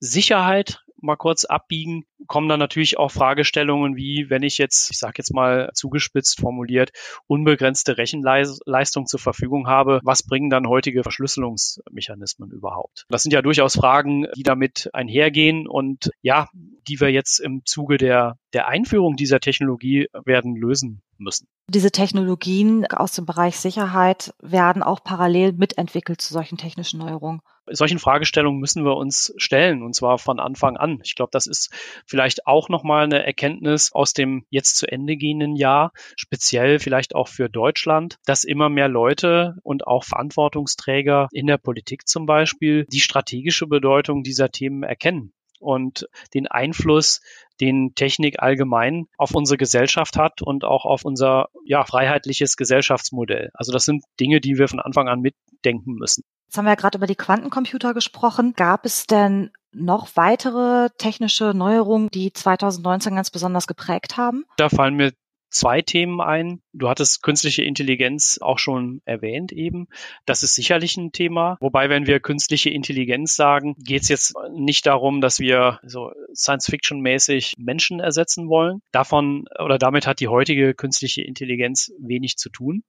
Sicherheit 0.00 0.81
mal 1.02 1.16
kurz 1.16 1.44
abbiegen, 1.44 2.04
kommen 2.26 2.48
dann 2.48 2.60
natürlich 2.60 2.98
auch 2.98 3.10
Fragestellungen 3.10 3.96
wie, 3.96 4.26
wenn 4.28 4.42
ich 4.42 4.58
jetzt, 4.58 4.90
ich 4.90 4.98
sage 4.98 5.14
jetzt 5.18 5.34
mal 5.34 5.70
zugespitzt 5.74 6.40
formuliert, 6.40 6.92
unbegrenzte 7.26 7.98
Rechenleistung 7.98 9.06
zur 9.06 9.20
Verfügung 9.20 9.66
habe, 9.66 10.00
was 10.04 10.22
bringen 10.22 10.50
dann 10.50 10.68
heutige 10.68 11.02
Verschlüsselungsmechanismen 11.02 12.50
überhaupt? 12.50 13.04
Das 13.08 13.22
sind 13.22 13.32
ja 13.32 13.42
durchaus 13.42 13.74
Fragen, 13.74 14.26
die 14.36 14.42
damit 14.42 14.90
einhergehen 14.92 15.66
und 15.66 16.10
ja, 16.22 16.48
die 16.88 17.00
wir 17.00 17.10
jetzt 17.10 17.38
im 17.38 17.62
Zuge 17.64 17.96
der, 17.96 18.36
der 18.52 18.68
Einführung 18.68 19.16
dieser 19.16 19.40
Technologie 19.40 20.08
werden 20.24 20.56
lösen 20.56 21.02
müssen. 21.22 21.48
Diese 21.68 21.90
Technologien 21.90 22.86
aus 22.86 23.12
dem 23.12 23.24
Bereich 23.24 23.56
Sicherheit 23.56 24.34
werden 24.40 24.82
auch 24.82 25.02
parallel 25.02 25.52
mitentwickelt 25.52 26.20
zu 26.20 26.32
solchen 26.32 26.58
technischen 26.58 26.98
Neuerungen. 26.98 27.40
Solchen 27.70 28.00
Fragestellungen 28.00 28.60
müssen 28.60 28.84
wir 28.84 28.96
uns 28.96 29.32
stellen 29.36 29.82
und 29.82 29.94
zwar 29.94 30.18
von 30.18 30.40
Anfang 30.40 30.76
an. 30.76 31.00
Ich 31.04 31.14
glaube, 31.14 31.30
das 31.32 31.46
ist 31.46 31.72
vielleicht 32.06 32.46
auch 32.46 32.68
nochmal 32.68 33.04
eine 33.04 33.24
Erkenntnis 33.24 33.92
aus 33.92 34.12
dem 34.12 34.44
jetzt 34.50 34.76
zu 34.76 34.90
Ende 34.90 35.16
gehenden 35.16 35.54
Jahr, 35.54 35.92
speziell 36.16 36.80
vielleicht 36.80 37.14
auch 37.14 37.28
für 37.28 37.48
Deutschland, 37.48 38.18
dass 38.26 38.42
immer 38.42 38.68
mehr 38.68 38.88
Leute 38.88 39.56
und 39.62 39.86
auch 39.86 40.04
Verantwortungsträger 40.04 41.28
in 41.30 41.46
der 41.46 41.58
Politik 41.58 42.08
zum 42.08 42.26
Beispiel 42.26 42.84
die 42.90 43.00
strategische 43.00 43.68
Bedeutung 43.68 44.24
dieser 44.24 44.50
Themen 44.50 44.82
erkennen 44.82 45.32
und 45.62 46.08
den 46.34 46.46
Einfluss, 46.46 47.20
den 47.60 47.94
Technik 47.94 48.42
allgemein 48.42 49.06
auf 49.16 49.34
unsere 49.34 49.56
Gesellschaft 49.56 50.16
hat 50.16 50.42
und 50.42 50.64
auch 50.64 50.84
auf 50.84 51.04
unser 51.04 51.48
ja, 51.64 51.84
freiheitliches 51.84 52.56
Gesellschaftsmodell. 52.56 53.50
Also 53.54 53.72
das 53.72 53.84
sind 53.84 54.04
Dinge, 54.20 54.40
die 54.40 54.58
wir 54.58 54.68
von 54.68 54.80
Anfang 54.80 55.08
an 55.08 55.20
mitdenken 55.20 55.94
müssen. 55.94 56.24
Jetzt 56.46 56.58
haben 56.58 56.66
wir 56.66 56.72
ja 56.72 56.76
gerade 56.76 56.98
über 56.98 57.06
die 57.06 57.14
Quantencomputer 57.14 57.94
gesprochen. 57.94 58.52
Gab 58.54 58.84
es 58.84 59.06
denn 59.06 59.52
noch 59.72 60.08
weitere 60.16 60.90
technische 60.98 61.54
Neuerungen, 61.54 62.08
die 62.10 62.32
2019 62.32 63.14
ganz 63.14 63.30
besonders 63.30 63.66
geprägt 63.66 64.18
haben? 64.18 64.44
Da 64.58 64.68
fallen 64.68 64.94
mir 64.94 65.12
zwei 65.52 65.82
Themen 65.82 66.20
ein. 66.20 66.62
Du 66.72 66.88
hattest 66.88 67.22
künstliche 67.22 67.62
Intelligenz 67.62 68.38
auch 68.40 68.58
schon 68.58 69.02
erwähnt 69.04 69.52
eben. 69.52 69.86
Das 70.26 70.42
ist 70.42 70.54
sicherlich 70.54 70.96
ein 70.96 71.12
Thema. 71.12 71.56
Wobei, 71.60 71.88
wenn 71.88 72.06
wir 72.06 72.20
künstliche 72.20 72.70
Intelligenz 72.70 73.36
sagen, 73.36 73.74
geht 73.78 74.02
es 74.02 74.08
jetzt 74.08 74.34
nicht 74.52 74.86
darum, 74.86 75.20
dass 75.20 75.38
wir 75.38 75.78
so 75.84 76.12
Science-Fiction-mäßig 76.34 77.54
Menschen 77.58 78.00
ersetzen 78.00 78.48
wollen. 78.48 78.80
Davon 78.90 79.44
oder 79.62 79.78
damit 79.78 80.06
hat 80.06 80.20
die 80.20 80.28
heutige 80.28 80.74
künstliche 80.74 81.22
Intelligenz 81.22 81.92
wenig 81.98 82.36
zu 82.36 82.50
tun 82.50 82.82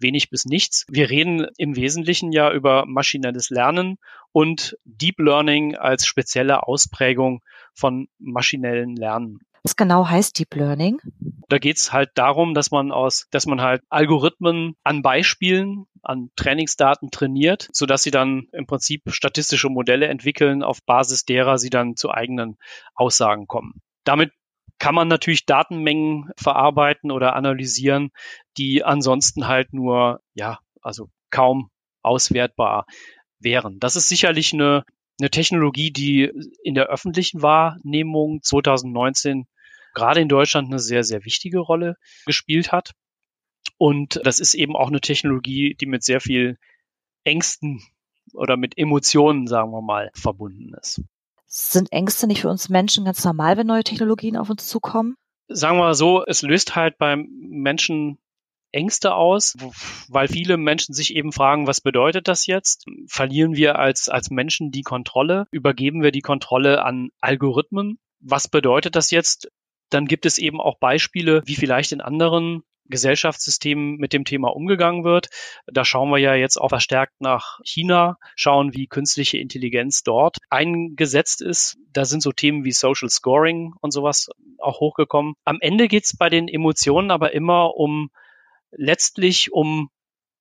wenig 0.00 0.30
bis 0.30 0.44
nichts. 0.44 0.86
Wir 0.88 1.10
reden 1.10 1.46
im 1.56 1.76
Wesentlichen 1.76 2.32
ja 2.32 2.52
über 2.52 2.86
maschinelles 2.86 3.50
Lernen 3.50 3.98
und 4.32 4.76
Deep 4.84 5.18
Learning 5.18 5.76
als 5.76 6.06
spezielle 6.06 6.66
Ausprägung 6.66 7.42
von 7.74 8.08
maschinellen 8.18 8.96
Lernen. 8.96 9.40
Was 9.62 9.76
genau 9.76 10.08
heißt 10.08 10.38
Deep 10.38 10.54
Learning? 10.54 11.00
Da 11.48 11.58
geht 11.58 11.76
es 11.76 11.92
halt 11.92 12.10
darum, 12.14 12.54
dass 12.54 12.70
man 12.70 12.92
aus, 12.92 13.26
dass 13.30 13.46
man 13.46 13.60
halt 13.60 13.82
Algorithmen 13.88 14.76
an 14.84 15.02
Beispielen, 15.02 15.86
an 16.02 16.30
Trainingsdaten 16.36 17.10
trainiert, 17.10 17.68
sodass 17.72 18.02
sie 18.02 18.10
dann 18.10 18.46
im 18.52 18.66
Prinzip 18.66 19.02
statistische 19.08 19.68
Modelle 19.68 20.06
entwickeln, 20.06 20.62
auf 20.62 20.82
Basis 20.84 21.24
derer 21.24 21.58
sie 21.58 21.70
dann 21.70 21.96
zu 21.96 22.10
eigenen 22.10 22.56
Aussagen 22.94 23.46
kommen. 23.46 23.82
Damit 24.04 24.32
kann 24.78 24.94
man 24.94 25.08
natürlich 25.08 25.44
Datenmengen 25.44 26.30
verarbeiten 26.36 27.10
oder 27.10 27.36
analysieren, 27.36 28.10
die 28.56 28.82
ansonsten 28.82 29.46
halt 29.46 29.74
nur, 29.74 30.20
ja, 30.34 30.58
also 30.80 31.10
kaum 31.30 31.70
auswertbar 32.02 32.86
wären. 33.38 33.78
Das 33.78 33.96
ist 33.96 34.08
sicherlich 34.08 34.54
eine 34.54 34.84
eine 35.20 35.30
Technologie, 35.30 35.90
die 35.90 36.30
in 36.62 36.74
der 36.74 36.86
öffentlichen 36.86 37.42
Wahrnehmung 37.42 38.42
2019 38.42 39.46
gerade 39.94 40.20
in 40.20 40.28
Deutschland 40.28 40.68
eine 40.68 40.78
sehr, 40.78 41.04
sehr 41.04 41.24
wichtige 41.24 41.58
Rolle 41.58 41.96
gespielt 42.26 42.72
hat. 42.72 42.92
Und 43.76 44.20
das 44.24 44.40
ist 44.40 44.54
eben 44.54 44.76
auch 44.76 44.88
eine 44.88 45.00
Technologie, 45.00 45.74
die 45.80 45.86
mit 45.86 46.02
sehr 46.02 46.20
viel 46.20 46.58
Ängsten 47.24 47.82
oder 48.32 48.56
mit 48.56 48.78
Emotionen, 48.78 49.46
sagen 49.46 49.72
wir 49.72 49.82
mal, 49.82 50.10
verbunden 50.14 50.74
ist. 50.80 51.02
Sind 51.46 51.90
Ängste 51.92 52.26
nicht 52.26 52.42
für 52.42 52.48
uns 52.48 52.68
Menschen 52.68 53.04
ganz 53.04 53.24
normal, 53.24 53.56
wenn 53.56 53.66
neue 53.66 53.82
Technologien 53.82 54.36
auf 54.36 54.50
uns 54.50 54.68
zukommen? 54.68 55.16
sagen 55.50 55.76
wir 55.76 55.84
mal 55.84 55.94
so, 55.94 56.24
es 56.24 56.42
löst 56.42 56.76
halt 56.76 56.96
beim 56.98 57.28
Menschen 57.40 58.18
Ängste 58.72 59.14
aus, 59.14 59.56
weil 60.08 60.28
viele 60.28 60.56
Menschen 60.56 60.94
sich 60.94 61.14
eben 61.14 61.32
fragen, 61.32 61.66
was 61.66 61.80
bedeutet 61.80 62.28
das 62.28 62.46
jetzt? 62.46 62.86
Verlieren 63.06 63.56
wir 63.56 63.78
als, 63.78 64.08
als 64.08 64.30
Menschen 64.30 64.70
die 64.70 64.82
Kontrolle? 64.82 65.46
Übergeben 65.50 66.02
wir 66.02 66.12
die 66.12 66.22
Kontrolle 66.22 66.82
an 66.84 67.10
Algorithmen? 67.20 67.98
Was 68.20 68.48
bedeutet 68.48 68.96
das 68.96 69.10
jetzt? 69.10 69.50
Dann 69.90 70.06
gibt 70.06 70.26
es 70.26 70.38
eben 70.38 70.60
auch 70.60 70.78
Beispiele, 70.78 71.42
wie 71.46 71.56
vielleicht 71.56 71.92
in 71.92 72.00
anderen 72.00 72.62
Gesellschaftssystemen 72.90 73.96
mit 73.96 74.12
dem 74.12 74.24
Thema 74.24 74.48
umgegangen 74.48 75.04
wird. 75.04 75.28
Da 75.66 75.84
schauen 75.84 76.10
wir 76.10 76.18
ja 76.18 76.34
jetzt 76.34 76.60
auch 76.60 76.68
verstärkt 76.68 77.20
nach 77.20 77.60
China, 77.64 78.18
schauen, 78.34 78.74
wie 78.74 78.88
künstliche 78.88 79.38
Intelligenz 79.38 80.02
dort 80.02 80.38
eingesetzt 80.50 81.40
ist. 81.40 81.78
Da 81.92 82.04
sind 82.04 82.22
so 82.22 82.32
Themen 82.32 82.64
wie 82.64 82.72
Social 82.72 83.08
Scoring 83.08 83.72
und 83.80 83.92
sowas 83.92 84.28
auch 84.58 84.80
hochgekommen. 84.80 85.34
Am 85.44 85.58
Ende 85.60 85.88
geht 85.88 86.04
es 86.04 86.16
bei 86.16 86.28
den 86.28 86.48
Emotionen 86.48 87.10
aber 87.10 87.32
immer 87.32 87.76
um 87.76 88.10
letztlich 88.72 89.52
um 89.52 89.90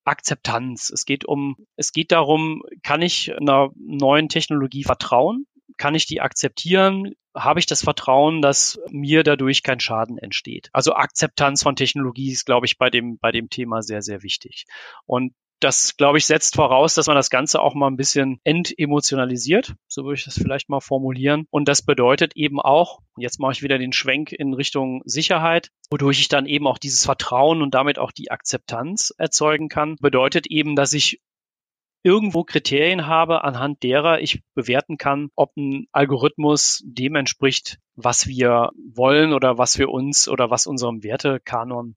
Akzeptanz. 0.05 0.89
Es 0.89 1.05
geht 1.05 1.25
um, 1.25 1.55
es 1.75 1.91
geht 1.91 2.11
darum, 2.11 2.63
kann 2.83 3.01
ich 3.01 3.35
einer 3.35 3.69
neuen 3.75 4.29
Technologie 4.29 4.83
vertrauen? 4.83 5.45
Kann 5.77 5.95
ich 5.95 6.07
die 6.07 6.21
akzeptieren? 6.21 7.13
Habe 7.35 7.59
ich 7.59 7.67
das 7.67 7.83
Vertrauen, 7.83 8.41
dass 8.41 8.79
mir 8.89 9.23
dadurch 9.23 9.61
kein 9.61 9.79
Schaden 9.79 10.17
entsteht? 10.17 10.69
Also 10.73 10.93
Akzeptanz 10.93 11.61
von 11.61 11.75
Technologie 11.75 12.31
ist, 12.31 12.45
glaube 12.45 12.65
ich, 12.65 12.77
bei 12.77 12.89
dem, 12.89 13.19
bei 13.19 13.31
dem 13.31 13.49
Thema 13.49 13.81
sehr, 13.81 14.01
sehr 14.01 14.23
wichtig. 14.23 14.65
Und 15.05 15.33
das, 15.59 15.97
glaube 15.97 16.17
ich, 16.17 16.25
setzt 16.25 16.55
voraus, 16.55 16.93
dass 16.93 17.07
man 17.07 17.15
das 17.15 17.29
Ganze 17.29 17.61
auch 17.61 17.75
mal 17.75 17.87
ein 17.87 17.97
bisschen 17.97 18.39
entemotionalisiert, 18.43 19.75
so 19.87 20.03
würde 20.03 20.15
ich 20.15 20.25
das 20.25 20.35
vielleicht 20.35 20.69
mal 20.69 20.79
formulieren. 20.79 21.45
Und 21.49 21.67
das 21.67 21.81
bedeutet 21.81 22.35
eben 22.35 22.59
auch, 22.59 22.99
jetzt 23.17 23.39
mache 23.39 23.53
ich 23.53 23.63
wieder 23.63 23.77
den 23.77 23.93
Schwenk 23.93 24.31
in 24.31 24.53
Richtung 24.53 25.01
Sicherheit, 25.05 25.71
wodurch 25.91 26.19
ich 26.21 26.29
dann 26.29 26.45
eben 26.45 26.67
auch 26.67 26.77
dieses 26.77 27.05
Vertrauen 27.05 27.61
und 27.61 27.73
damit 27.73 27.99
auch 27.99 28.11
die 28.11 28.31
Akzeptanz 28.31 29.13
erzeugen 29.17 29.69
kann, 29.69 29.97
bedeutet 29.99 30.47
eben, 30.47 30.75
dass 30.75 30.93
ich 30.93 31.21
irgendwo 32.03 32.43
Kriterien 32.43 33.07
habe, 33.07 33.43
anhand 33.43 33.83
derer 33.83 34.21
ich 34.21 34.41
bewerten 34.53 34.97
kann, 34.97 35.29
ob 35.35 35.55
ein 35.57 35.87
Algorithmus 35.91 36.81
dem 36.85 37.15
entspricht, 37.15 37.79
was 37.95 38.27
wir 38.27 38.69
wollen 38.93 39.33
oder 39.33 39.57
was 39.57 39.77
wir 39.77 39.89
uns 39.89 40.29
oder 40.29 40.49
was 40.49 40.65
unserem 40.65 41.03
Wertekanon 41.03 41.95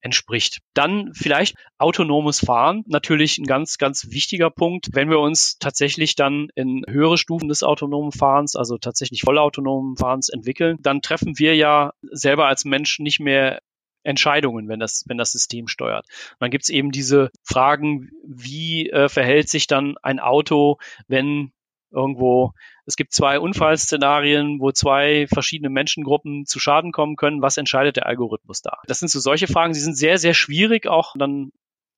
entspricht. 0.00 0.60
Dann 0.74 1.12
vielleicht 1.14 1.56
autonomes 1.78 2.40
Fahren, 2.40 2.84
natürlich 2.86 3.38
ein 3.38 3.46
ganz, 3.46 3.78
ganz 3.78 4.10
wichtiger 4.10 4.50
Punkt. 4.50 4.88
Wenn 4.92 5.10
wir 5.10 5.18
uns 5.18 5.58
tatsächlich 5.58 6.14
dann 6.14 6.48
in 6.54 6.84
höhere 6.88 7.18
Stufen 7.18 7.48
des 7.48 7.62
autonomen 7.62 8.12
Fahrens, 8.12 8.56
also 8.56 8.78
tatsächlich 8.78 9.22
vollautonomen 9.22 9.96
Fahrens 9.96 10.28
entwickeln, 10.28 10.78
dann 10.80 11.02
treffen 11.02 11.38
wir 11.38 11.54
ja 11.54 11.92
selber 12.02 12.46
als 12.46 12.64
Mensch 12.64 12.98
nicht 12.98 13.20
mehr 13.20 13.60
Entscheidungen, 14.02 14.68
wenn 14.68 14.80
das, 14.80 15.04
wenn 15.06 15.18
das 15.18 15.32
System 15.32 15.68
steuert. 15.68 16.06
Und 16.32 16.40
dann 16.40 16.50
gibt's 16.50 16.70
eben 16.70 16.90
diese 16.90 17.30
Fragen, 17.42 18.10
wie 18.24 18.88
äh, 18.90 19.08
verhält 19.08 19.48
sich 19.48 19.66
dann 19.66 19.96
ein 20.02 20.20
Auto, 20.20 20.78
wenn 21.06 21.52
irgendwo, 21.90 22.52
es 22.86 22.96
gibt 22.96 23.12
zwei 23.12 23.38
Unfallszenarien, 23.38 24.60
wo 24.60 24.72
zwei 24.72 25.26
verschiedene 25.26 25.70
Menschengruppen 25.70 26.46
zu 26.46 26.58
Schaden 26.58 26.92
kommen 26.92 27.16
können. 27.16 27.42
Was 27.42 27.56
entscheidet 27.56 27.96
der 27.96 28.06
Algorithmus 28.06 28.62
da? 28.62 28.78
Das 28.86 28.98
sind 28.98 29.08
so 29.08 29.20
solche 29.20 29.46
Fragen, 29.46 29.72
die 29.72 29.80
sind 29.80 29.96
sehr, 29.96 30.18
sehr 30.18 30.34
schwierig 30.34 30.86
auch 30.86 31.14
dann 31.18 31.52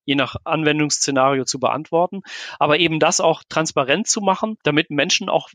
je 0.04 0.14
nach 0.16 0.37
Anwendungsszenario 0.44 1.44
zu 1.44 1.61
beantworten, 1.61 2.22
aber 2.58 2.78
eben 2.78 2.99
das 2.99 3.20
auch 3.20 3.42
transparent 3.49 4.08
zu 4.08 4.20
machen, 4.20 4.58
damit 4.64 4.90
Menschen 4.90 5.28
auch 5.28 5.50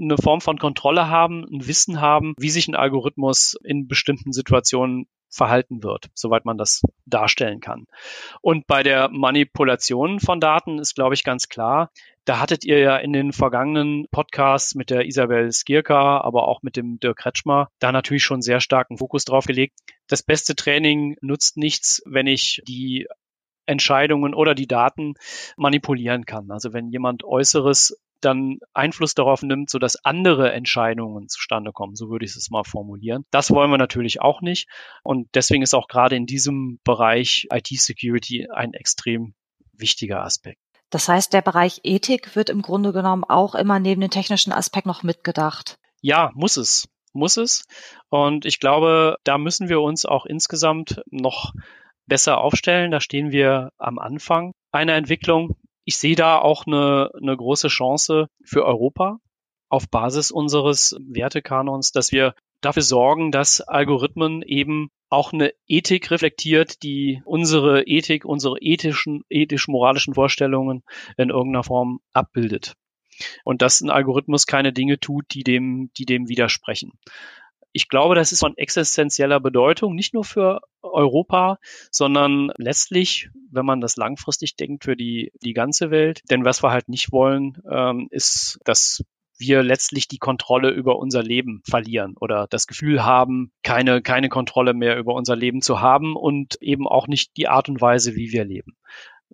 eine 0.00 0.16
Form 0.16 0.40
von 0.40 0.58
Kontrolle 0.58 1.08
haben, 1.08 1.44
ein 1.44 1.66
Wissen 1.66 2.00
haben, 2.00 2.34
wie 2.38 2.50
sich 2.50 2.68
ein 2.68 2.74
Algorithmus 2.74 3.56
in 3.62 3.88
bestimmten 3.88 4.32
Situationen 4.32 5.06
verhalten 5.28 5.82
wird, 5.82 6.08
soweit 6.14 6.44
man 6.44 6.56
das 6.56 6.82
darstellen 7.04 7.60
kann. 7.60 7.86
Und 8.40 8.66
bei 8.66 8.82
der 8.82 9.08
Manipulation 9.10 10.20
von 10.20 10.40
Daten 10.40 10.78
ist, 10.78 10.94
glaube 10.94 11.14
ich, 11.14 11.24
ganz 11.24 11.48
klar, 11.48 11.90
da 12.26 12.40
hattet 12.40 12.64
ihr 12.64 12.80
ja 12.80 12.96
in 12.96 13.12
den 13.12 13.32
vergangenen 13.32 14.06
Podcasts 14.10 14.74
mit 14.74 14.90
der 14.90 15.06
Isabel 15.06 15.50
Skirka, 15.52 16.20
aber 16.20 16.48
auch 16.48 16.62
mit 16.62 16.76
dem 16.76 16.98
Dirk 16.98 17.18
Kretschmer 17.18 17.68
da 17.78 17.92
natürlich 17.92 18.24
schon 18.24 18.42
sehr 18.42 18.60
starken 18.60 18.98
Fokus 18.98 19.24
drauf 19.24 19.46
gelegt. 19.46 19.78
Das 20.08 20.22
beste 20.22 20.56
Training 20.56 21.16
nutzt 21.20 21.56
nichts, 21.56 22.02
wenn 22.04 22.26
ich 22.26 22.60
die 22.66 23.06
Entscheidungen 23.64 24.34
oder 24.34 24.54
die 24.56 24.66
Daten 24.66 25.14
manipulieren 25.56 26.26
kann. 26.26 26.50
Also 26.50 26.72
wenn 26.72 26.90
jemand 26.90 27.22
Äußeres 27.24 27.96
dann 28.20 28.58
Einfluss 28.72 29.14
darauf 29.14 29.42
nimmt, 29.42 29.70
sodass 29.70 30.04
andere 30.04 30.52
Entscheidungen 30.52 31.28
zustande 31.28 31.70
kommen. 31.70 31.94
So 31.94 32.10
würde 32.10 32.24
ich 32.24 32.34
es 32.34 32.50
mal 32.50 32.64
formulieren. 32.64 33.24
Das 33.30 33.52
wollen 33.52 33.70
wir 33.70 33.78
natürlich 33.78 34.20
auch 34.20 34.40
nicht. 34.40 34.68
Und 35.04 35.28
deswegen 35.34 35.62
ist 35.62 35.74
auch 35.74 35.86
gerade 35.86 36.16
in 36.16 36.26
diesem 36.26 36.80
Bereich 36.82 37.46
IT-Security 37.52 38.48
ein 38.50 38.72
extrem 38.72 39.34
wichtiger 39.72 40.22
Aspekt. 40.24 40.58
Das 40.90 41.08
heißt, 41.08 41.32
der 41.32 41.42
Bereich 41.42 41.80
Ethik 41.82 42.36
wird 42.36 42.50
im 42.50 42.62
Grunde 42.62 42.92
genommen 42.92 43.24
auch 43.24 43.54
immer 43.54 43.78
neben 43.78 44.00
den 44.00 44.10
technischen 44.10 44.52
Aspekt 44.52 44.86
noch 44.86 45.02
mitgedacht. 45.02 45.78
Ja, 46.00 46.30
muss 46.34 46.56
es. 46.56 46.88
Muss 47.12 47.36
es. 47.36 47.64
Und 48.08 48.44
ich 48.44 48.60
glaube, 48.60 49.16
da 49.24 49.38
müssen 49.38 49.68
wir 49.68 49.80
uns 49.80 50.04
auch 50.04 50.26
insgesamt 50.26 51.02
noch 51.10 51.52
besser 52.06 52.38
aufstellen. 52.38 52.90
Da 52.90 53.00
stehen 53.00 53.32
wir 53.32 53.70
am 53.78 53.98
Anfang 53.98 54.52
einer 54.70 54.94
Entwicklung. 54.94 55.56
Ich 55.84 55.96
sehe 55.96 56.16
da 56.16 56.38
auch 56.38 56.66
eine, 56.66 57.10
eine 57.20 57.36
große 57.36 57.68
Chance 57.68 58.28
für 58.44 58.64
Europa 58.64 59.18
auf 59.68 59.88
Basis 59.88 60.30
unseres 60.30 60.96
Wertekanons, 61.00 61.90
dass 61.90 62.12
wir 62.12 62.34
dafür 62.66 62.82
sorgen, 62.82 63.30
dass 63.30 63.60
Algorithmen 63.60 64.42
eben 64.42 64.90
auch 65.08 65.32
eine 65.32 65.52
Ethik 65.68 66.10
reflektiert, 66.10 66.82
die 66.82 67.22
unsere 67.24 67.84
Ethik, 67.84 68.24
unsere 68.24 68.58
ethischen, 68.60 69.22
ethisch-moralischen 69.30 70.14
Vorstellungen 70.14 70.82
in 71.16 71.30
irgendeiner 71.30 71.62
Form 71.62 72.00
abbildet. 72.12 72.74
Und 73.44 73.62
dass 73.62 73.80
ein 73.80 73.90
Algorithmus 73.90 74.46
keine 74.46 74.72
Dinge 74.72 74.98
tut, 74.98 75.26
die 75.30 75.44
dem, 75.44 75.90
die 75.96 76.06
dem 76.06 76.28
widersprechen. 76.28 76.92
Ich 77.72 77.88
glaube, 77.88 78.14
das 78.14 78.32
ist 78.32 78.40
von 78.40 78.56
existenzieller 78.56 79.38
Bedeutung, 79.38 79.94
nicht 79.94 80.12
nur 80.12 80.24
für 80.24 80.60
Europa, 80.82 81.58
sondern 81.90 82.50
letztlich, 82.56 83.28
wenn 83.50 83.66
man 83.66 83.80
das 83.80 83.96
langfristig 83.96 84.56
denkt, 84.56 84.84
für 84.84 84.96
die, 84.96 85.30
die 85.42 85.52
ganze 85.52 85.90
Welt. 85.90 86.22
Denn 86.30 86.44
was 86.44 86.62
wir 86.62 86.70
halt 86.70 86.88
nicht 86.88 87.12
wollen, 87.12 87.62
ähm, 87.70 88.08
ist, 88.10 88.58
dass 88.64 89.04
wir 89.38 89.62
letztlich 89.62 90.08
die 90.08 90.18
Kontrolle 90.18 90.70
über 90.70 90.98
unser 90.98 91.22
Leben 91.22 91.62
verlieren 91.68 92.14
oder 92.18 92.46
das 92.48 92.66
Gefühl 92.66 93.04
haben, 93.04 93.52
keine, 93.62 94.02
keine 94.02 94.28
Kontrolle 94.28 94.74
mehr 94.74 94.96
über 94.98 95.14
unser 95.14 95.36
Leben 95.36 95.62
zu 95.62 95.80
haben 95.80 96.16
und 96.16 96.60
eben 96.60 96.86
auch 96.86 97.06
nicht 97.06 97.36
die 97.36 97.48
Art 97.48 97.68
und 97.68 97.80
Weise, 97.80 98.14
wie 98.14 98.32
wir 98.32 98.44
leben. 98.44 98.76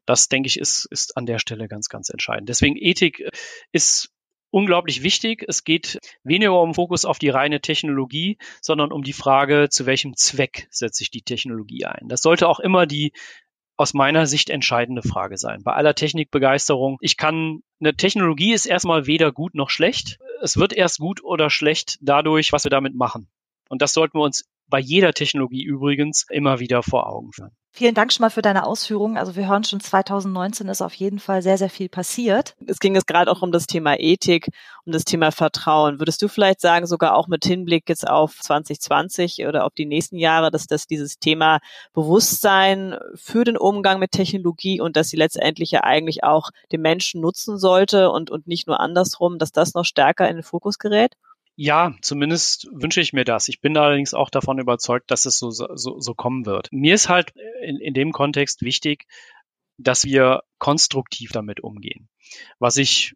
Das, 0.06 0.28
denke 0.28 0.48
ich, 0.48 0.58
ist, 0.58 0.86
ist 0.90 1.16
an 1.16 1.26
der 1.26 1.38
Stelle 1.38 1.68
ganz, 1.68 1.88
ganz 1.88 2.08
entscheidend. 2.08 2.48
Deswegen 2.48 2.76
Ethik 2.76 3.28
ist 3.70 4.10
unglaublich 4.50 5.02
wichtig. 5.02 5.44
Es 5.48 5.64
geht 5.64 5.98
weniger 6.24 6.60
um 6.60 6.74
Fokus 6.74 7.04
auf 7.04 7.18
die 7.18 7.30
reine 7.30 7.60
Technologie, 7.60 8.38
sondern 8.60 8.92
um 8.92 9.02
die 9.02 9.12
Frage, 9.12 9.68
zu 9.70 9.86
welchem 9.86 10.14
Zweck 10.16 10.68
setze 10.70 11.02
ich 11.02 11.10
die 11.10 11.22
Technologie 11.22 11.84
ein. 11.86 12.08
Das 12.08 12.22
sollte 12.22 12.48
auch 12.48 12.60
immer 12.60 12.86
die 12.86 13.12
aus 13.76 13.94
meiner 13.94 14.26
Sicht 14.26 14.50
entscheidende 14.50 15.02
Frage 15.02 15.38
sein. 15.38 15.62
Bei 15.62 15.72
aller 15.72 15.94
Technikbegeisterung, 15.94 16.98
ich 17.00 17.16
kann, 17.16 17.62
eine 17.80 17.94
Technologie 17.94 18.52
ist 18.52 18.66
erstmal 18.66 19.06
weder 19.06 19.32
gut 19.32 19.54
noch 19.54 19.70
schlecht. 19.70 20.18
Es 20.40 20.56
wird 20.56 20.72
erst 20.72 20.98
gut 20.98 21.22
oder 21.24 21.50
schlecht 21.50 21.98
dadurch, 22.00 22.52
was 22.52 22.64
wir 22.64 22.70
damit 22.70 22.94
machen. 22.94 23.28
Und 23.68 23.80
das 23.80 23.94
sollten 23.94 24.18
wir 24.18 24.24
uns 24.24 24.44
bei 24.72 24.80
jeder 24.80 25.12
Technologie 25.12 25.62
übrigens 25.62 26.24
immer 26.30 26.58
wieder 26.58 26.82
vor 26.82 27.06
Augen 27.06 27.30
führen. 27.30 27.50
Vielen 27.74 27.94
Dank 27.94 28.10
schon 28.12 28.24
mal 28.24 28.30
für 28.30 28.40
deine 28.40 28.66
Ausführungen. 28.66 29.18
Also 29.18 29.36
wir 29.36 29.48
hören 29.48 29.64
schon, 29.64 29.80
2019 29.80 30.68
ist 30.68 30.80
auf 30.80 30.94
jeden 30.94 31.18
Fall 31.18 31.42
sehr, 31.42 31.58
sehr 31.58 31.68
viel 31.68 31.90
passiert. 31.90 32.54
Es 32.66 32.80
ging 32.80 32.94
jetzt 32.94 33.06
gerade 33.06 33.30
auch 33.30 33.42
um 33.42 33.52
das 33.52 33.66
Thema 33.66 33.98
Ethik, 33.98 34.48
um 34.86 34.92
das 34.92 35.04
Thema 35.04 35.30
Vertrauen. 35.30 35.98
Würdest 35.98 36.22
du 36.22 36.28
vielleicht 36.28 36.62
sagen, 36.62 36.86
sogar 36.86 37.14
auch 37.14 37.28
mit 37.28 37.44
Hinblick 37.44 37.88
jetzt 37.88 38.08
auf 38.08 38.38
2020 38.40 39.46
oder 39.46 39.64
auf 39.66 39.72
die 39.74 39.86
nächsten 39.86 40.16
Jahre, 40.16 40.50
dass 40.50 40.66
das 40.66 40.86
dieses 40.86 41.18
Thema 41.18 41.60
Bewusstsein 41.92 42.96
für 43.14 43.44
den 43.44 43.58
Umgang 43.58 43.98
mit 43.98 44.12
Technologie 44.12 44.80
und 44.80 44.96
dass 44.96 45.08
sie 45.08 45.18
letztendlich 45.18 45.70
ja 45.70 45.82
eigentlich 45.82 46.24
auch 46.24 46.48
den 46.72 46.80
Menschen 46.80 47.20
nutzen 47.20 47.58
sollte 47.58 48.10
und, 48.10 48.30
und 48.30 48.46
nicht 48.46 48.66
nur 48.66 48.80
andersrum, 48.80 49.38
dass 49.38 49.52
das 49.52 49.74
noch 49.74 49.84
stärker 49.84 50.28
in 50.28 50.36
den 50.36 50.44
Fokus 50.44 50.78
gerät? 50.78 51.14
Ja, 51.54 51.94
zumindest 52.00 52.66
wünsche 52.72 53.00
ich 53.00 53.12
mir 53.12 53.24
das. 53.24 53.48
Ich 53.48 53.60
bin 53.60 53.76
allerdings 53.76 54.14
auch 54.14 54.30
davon 54.30 54.58
überzeugt, 54.58 55.10
dass 55.10 55.26
es 55.26 55.38
so, 55.38 55.50
so, 55.50 55.66
so 55.74 56.14
kommen 56.14 56.46
wird. 56.46 56.68
Mir 56.72 56.94
ist 56.94 57.08
halt 57.08 57.34
in, 57.62 57.76
in 57.78 57.94
dem 57.94 58.12
Kontext 58.12 58.62
wichtig, 58.62 59.06
dass 59.76 60.04
wir 60.04 60.42
konstruktiv 60.58 61.32
damit 61.32 61.60
umgehen. 61.60 62.08
Was 62.58 62.76
ich 62.76 63.14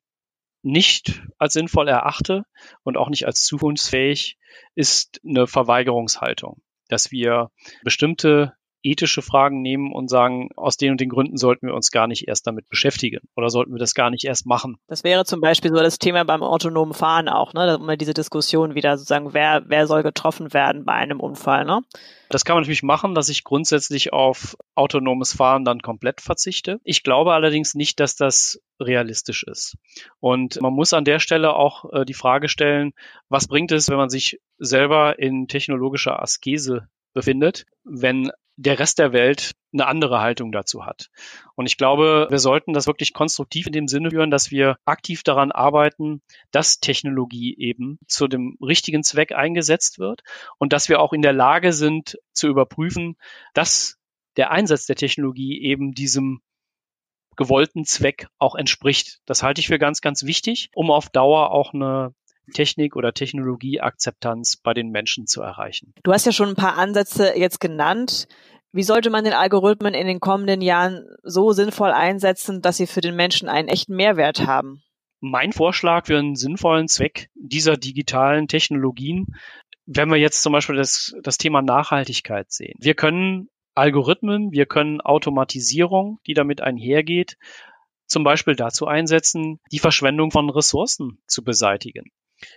nicht 0.63 1.23
als 1.39 1.53
sinnvoll 1.53 1.89
erachte 1.89 2.45
und 2.83 2.97
auch 2.97 3.09
nicht 3.09 3.27
als 3.27 3.45
zukunftsfähig, 3.45 4.37
ist 4.75 5.21
eine 5.25 5.47
Verweigerungshaltung, 5.47 6.61
dass 6.89 7.11
wir 7.11 7.51
bestimmte 7.85 8.55
ethische 8.87 9.23
Fragen 9.23 9.63
nehmen 9.63 9.93
und 9.93 10.09
sagen, 10.09 10.51
aus 10.57 10.77
den 10.77 10.93
und 10.93 11.01
den 11.01 11.09
Gründen 11.09 11.37
sollten 11.37 11.67
wir 11.67 11.75
uns 11.75 11.91
gar 11.91 12.07
nicht 12.07 12.29
erst 12.29 12.47
damit 12.47 12.69
beschäftigen 12.69 13.21
oder 13.35 13.51
sollten 13.51 13.73
wir 13.73 13.79
das 13.79 13.95
gar 13.95 14.11
nicht 14.11 14.25
erst 14.25 14.47
machen. 14.47 14.79
Das 14.87 15.05
wäre 15.05 15.25
zum 15.25 15.41
Beispiel 15.41 15.71
so 15.71 15.77
das 15.77 15.99
Thema 15.99 16.25
beim 16.25 16.43
autonomen 16.43 16.95
Fahren 16.95 17.29
auch, 17.29 17.53
ne? 17.53 17.75
Immer 17.75 17.97
diese 17.97 18.15
Diskussion 18.15 18.75
wieder 18.75 18.97
sozusagen, 18.97 19.35
wer, 19.35 19.65
wer 19.67 19.87
soll 19.87 20.03
getroffen 20.03 20.55
werden 20.55 20.85
bei 20.85 20.93
einem 20.93 21.21
Unfall, 21.21 21.65
ne? 21.65 21.83
Das 22.29 22.45
kann 22.45 22.57
man 22.57 22.63
natürlich 22.63 22.83
machen, 22.83 23.15
dass 23.15 23.29
ich 23.29 23.45
grundsätzlich 23.45 24.13
auf 24.13 24.57
autonomes 24.75 25.33
Fahren 25.33 25.65
dann 25.65 25.81
komplett 25.81 26.21
verzichte. 26.21 26.81
Ich 26.83 27.03
glaube 27.03 27.33
allerdings 27.33 27.75
nicht, 27.75 28.01
dass 28.01 28.17
das 28.17 28.61
realistisch 28.81 29.45
ist. 29.45 29.77
Und 30.19 30.61
man 30.61 30.73
muss 30.73 30.93
an 30.93 31.05
der 31.05 31.21
Stelle 31.21 31.55
auch 31.55 31.93
äh, 31.93 32.05
die 32.05 32.15
Frage 32.15 32.49
stellen, 32.49 32.93
was 33.29 33.47
bringt 33.49 33.73
es, 33.73 33.89
wenn 33.89 33.97
man 33.97 34.11
sich 34.11 34.41
selber 34.59 35.19
in 35.19 35.47
technologischer 35.47 36.21
Askese 36.21 36.89
befindet, 37.15 37.65
wenn 37.85 38.31
der 38.57 38.79
Rest 38.79 38.99
der 38.99 39.13
Welt 39.13 39.53
eine 39.73 39.87
andere 39.87 40.21
Haltung 40.21 40.51
dazu 40.51 40.87
hat. 40.87 41.09
Und 41.55 41.67
ich 41.67 41.77
glaube, 41.77 42.27
wir 42.31 42.39
sollten 42.39 42.73
das 42.73 42.87
wirklich 42.87 43.13
konstruktiv 43.13 43.67
in 43.67 43.73
dem 43.73 43.89
Sinne 43.89 44.11
führen, 44.11 44.31
dass 44.31 44.51
wir 44.51 44.77
aktiv 44.85 45.23
daran 45.23 45.53
arbeiten, 45.53 46.23
dass 46.51 46.81
Technologie 46.81 47.55
eben 47.59 47.99
zu 48.07 48.29
dem 48.29 48.57
richtigen 48.63 49.03
Zweck 49.03 49.33
eingesetzt 49.33 49.99
wird 49.99 50.23
und 50.59 50.73
dass 50.73 50.89
wir 50.89 51.01
auch 51.01 51.13
in 51.13 51.23
der 51.23 51.35
Lage 51.35 51.73
sind 51.73 52.19
zu 52.33 52.49
überprüfen, 52.49 53.17
dass 53.53 53.99
der 54.37 54.51
Einsatz 54.51 54.87
der 54.87 54.97
Technologie 54.97 55.61
eben 55.63 55.93
diesem 55.93 56.41
gewollten 57.37 57.85
Zweck 57.85 58.29
auch 58.39 58.55
entspricht. 58.55 59.21
Das 59.27 59.43
halte 59.43 59.61
ich 59.61 59.67
für 59.67 59.79
ganz, 59.79 60.01
ganz 60.01 60.25
wichtig, 60.25 60.71
um 60.75 60.91
auf 60.91 61.11
Dauer 61.11 61.51
auch 61.51 61.75
eine 61.75 62.15
Technik- 62.53 62.97
oder 62.97 63.13
Technologieakzeptanz 63.13 64.57
bei 64.57 64.75
den 64.75 64.91
Menschen 64.91 65.27
zu 65.27 65.43
erreichen. 65.43 65.93
Du 66.03 66.13
hast 66.13 66.27
ja 66.27 66.33
schon 66.33 66.51
ein 66.51 66.57
paar 66.57 66.77
Ansätze 66.77 67.33
jetzt 67.37 67.61
genannt. 67.61 68.29
Wie 68.73 68.83
sollte 68.83 69.11
man 69.11 69.25
den 69.25 69.33
Algorithmen 69.33 69.95
in 69.95 70.07
den 70.07 70.21
kommenden 70.21 70.61
Jahren 70.61 71.07
so 71.23 71.53
sinnvoll 71.53 71.91
einsetzen, 71.91 72.63
dass 72.63 72.77
sie 72.77 72.87
für 72.87 73.01
den 73.01 73.17
Menschen 73.17 73.49
einen 73.49 73.69
echten 73.69 73.97
Mehrwert 73.97 74.47
haben? 74.47 74.83
Mein 75.21 75.53
Vorschlag 75.53 76.07
für 76.07 76.19
einen 76.19 76.37
sinnvollen 76.37 76.89
Zweck 76.89 77.31
dieser 77.35 77.77
digitalen 77.77 78.49
Technologien, 78.49 79.35
wenn 79.87 80.11
wir 80.11 80.19
jetzt 80.19 80.43
zum 80.43 80.53
Beispiel 80.53 80.77
das, 80.77 81.15
das 81.23 81.39
Thema 81.39 81.63
Nachhaltigkeit 81.63 82.53
sehen. 82.53 82.77
Wir 82.79 82.95
können 82.95 83.49
Algorithmen, 83.75 84.53
wir 84.53 84.67
können 84.67 85.01
Automatisierung, 85.01 86.19
die 86.27 86.35
damit 86.35 86.61
einhergeht, 86.61 87.37
zum 88.07 88.25
Beispiel 88.25 88.57
dazu 88.57 88.87
einsetzen, 88.87 89.59
die 89.73 89.79
Verschwendung 89.79 90.31
von 90.31 90.51
Ressourcen 90.51 91.19
zu 91.27 91.43
beseitigen 91.43 92.11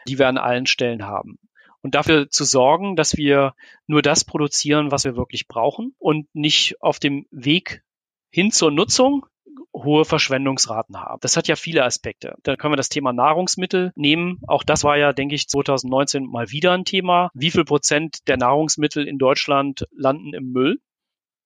die 0.07 0.19
wir 0.19 0.27
an 0.27 0.37
allen 0.37 0.65
Stellen 0.65 1.05
haben. 1.05 1.39
Und 1.81 1.95
dafür 1.95 2.29
zu 2.29 2.43
sorgen, 2.43 2.95
dass 2.95 3.15
wir 3.15 3.53
nur 3.87 4.01
das 4.01 4.25
produzieren, 4.25 4.91
was 4.91 5.05
wir 5.05 5.15
wirklich 5.15 5.47
brauchen 5.47 5.95
und 5.97 6.27
nicht 6.33 6.81
auf 6.81 6.99
dem 6.99 7.25
Weg 7.31 7.83
hin 8.31 8.51
zur 8.51 8.71
Nutzung 8.71 9.25
hohe 9.73 10.03
Verschwendungsraten 10.03 10.99
haben. 10.99 11.19
Das 11.21 11.37
hat 11.37 11.47
ja 11.47 11.55
viele 11.55 11.83
Aspekte. 11.83 12.35
Da 12.43 12.55
können 12.55 12.73
wir 12.73 12.77
das 12.77 12.89
Thema 12.89 13.13
Nahrungsmittel 13.13 13.91
nehmen. 13.95 14.39
Auch 14.47 14.63
das 14.63 14.83
war 14.83 14.97
ja, 14.97 15.13
denke 15.13 15.35
ich, 15.35 15.47
2019 15.47 16.25
mal 16.25 16.51
wieder 16.51 16.73
ein 16.73 16.85
Thema. 16.85 17.29
Wie 17.33 17.51
viel 17.51 17.65
Prozent 17.65 18.27
der 18.27 18.37
Nahrungsmittel 18.37 19.07
in 19.07 19.17
Deutschland 19.17 19.87
landen 19.91 20.33
im 20.33 20.51
Müll? 20.51 20.79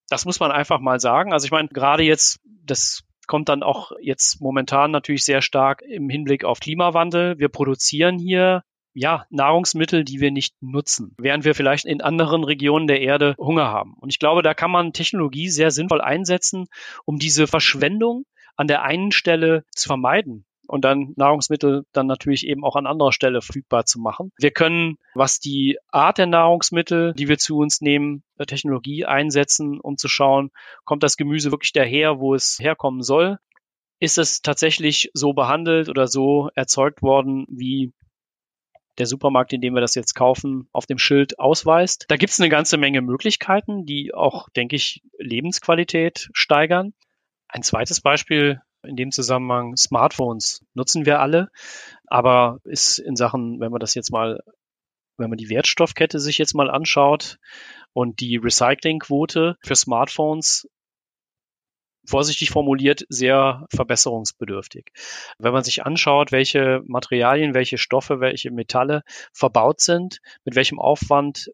Das 0.10 0.26
muss 0.26 0.40
man 0.40 0.52
einfach 0.52 0.80
mal 0.80 1.00
sagen. 1.00 1.34
Also 1.34 1.46
ich 1.46 1.52
meine, 1.52 1.68
gerade 1.68 2.04
jetzt, 2.04 2.40
das 2.66 3.04
kommt 3.28 3.50
dann 3.50 3.64
auch 3.64 3.92
jetzt 4.02 4.42
momentan 4.42 4.92
natürlich 4.92 5.26
sehr 5.26 5.42
stark 5.42 5.82
im 5.82 6.10
Hinblick 6.10 6.44
auf 6.46 6.60
Klimawandel. 6.60 7.38
Wir 7.40 7.50
produzieren 7.50 8.18
hier 8.18 8.64
ja, 8.94 9.26
Nahrungsmittel, 9.30 10.04
die 10.04 10.20
wir 10.20 10.32
nicht 10.32 10.56
nutzen, 10.62 11.16
während 11.18 11.46
wir 11.46 11.56
vielleicht 11.56 11.86
in 11.86 12.02
anderen 12.02 12.44
Regionen 12.44 12.88
der 12.88 13.02
Erde 13.02 13.36
Hunger 13.38 13.66
haben. 13.66 13.96
Und 14.00 14.10
ich 14.10 14.20
glaube, 14.20 14.44
da 14.44 14.54
kann 14.54 14.72
man 14.72 14.94
Technologie 14.94 15.50
sehr 15.50 15.72
sinnvoll 15.72 16.02
einsetzen, 16.02 16.68
um 17.06 17.18
diese 17.18 17.48
Verschwendung 17.48 18.26
an 18.56 18.68
der 18.68 18.84
einen 18.84 19.12
Stelle 19.12 19.66
zu 19.72 19.88
vermeiden 19.88 20.46
und 20.68 20.86
dann 20.86 21.14
Nahrungsmittel 21.16 21.86
dann 21.92 22.08
natürlich 22.08 22.48
eben 22.48 22.64
auch 22.64 22.76
an 22.76 22.88
anderer 22.88 23.12
Stelle 23.12 23.42
verfügbar 23.42 23.86
zu 23.86 24.00
machen. 24.00 24.32
Wir 24.38 24.52
können, 24.52 24.98
was 25.14 25.40
die 25.40 25.78
Art 25.92 26.18
der 26.18 26.28
Nahrungsmittel, 26.28 27.14
die 27.14 27.28
wir 27.28 27.38
zu 27.38 27.58
uns 27.58 27.82
nehmen, 27.82 28.24
Technologie 28.48 29.06
einsetzen, 29.06 29.80
um 29.80 29.98
zu 29.98 30.08
schauen, 30.08 30.52
kommt 30.86 31.04
das 31.04 31.18
Gemüse 31.18 31.52
wirklich 31.52 31.74
daher, 31.74 32.20
wo 32.20 32.36
es 32.36 32.58
herkommen 32.60 33.02
soll? 33.02 33.40
Ist 34.00 34.18
es 34.18 34.42
tatsächlich 34.42 35.12
so 35.14 35.34
behandelt 35.34 35.88
oder 35.90 36.08
so 36.08 36.50
erzeugt 36.56 37.02
worden, 37.02 37.46
wie 37.50 37.94
der 38.98 39.06
Supermarkt, 39.06 39.54
in 39.54 39.62
dem 39.62 39.74
wir 39.74 39.82
das 39.82 39.96
jetzt 39.96 40.14
kaufen, 40.14 40.68
auf 40.72 40.86
dem 40.86 40.98
Schild 40.98 41.40
ausweist. 41.40 42.06
Da 42.10 42.16
gibt 42.16 42.32
es 42.32 42.40
eine 42.40 42.50
ganze 42.50 42.78
Menge 42.78 43.02
Möglichkeiten, 43.02 43.86
die 43.86 44.14
auch, 44.14 44.50
denke 44.50 44.76
ich, 44.76 45.02
Lebensqualität 45.18 46.30
steigern. 46.34 46.94
Ein 47.48 47.64
zweites 47.64 48.02
Beispiel 48.02 48.62
in 48.84 48.96
dem 48.96 49.12
Zusammenhang 49.12 49.76
Smartphones 49.76 50.66
nutzen 50.74 51.06
wir 51.06 51.20
alle, 51.20 51.50
aber 52.08 52.60
ist 52.64 53.00
in 53.00 53.16
Sachen, 53.16 53.60
wenn 53.60 53.72
man 53.72 53.80
das 53.80 53.96
jetzt 53.96 54.12
mal, 54.12 54.42
wenn 55.18 55.30
man 55.30 55.38
die 55.38 55.50
Wertstoffkette 55.50 56.20
sich 56.20 56.38
jetzt 56.38 56.54
mal 56.54 56.70
anschaut 56.70 57.40
und 57.94 58.20
die 58.20 58.38
Recyclingquote 58.38 59.58
für 59.62 59.76
Smartphones 59.76 60.68
vorsichtig 62.06 62.50
formuliert 62.50 63.06
sehr 63.10 63.66
verbesserungsbedürftig. 63.74 64.92
Wenn 65.38 65.54
man 65.54 65.64
sich 65.64 65.86
anschaut, 65.86 66.32
welche 66.32 66.82
Materialien, 66.86 67.54
welche 67.54 67.78
Stoffe, 67.78 68.20
welche 68.20 68.52
Metalle 68.52 69.04
verbaut 69.32 69.80
sind, 69.80 70.20
mit 70.44 70.56
welchem 70.56 70.80
Aufwand 70.80 71.52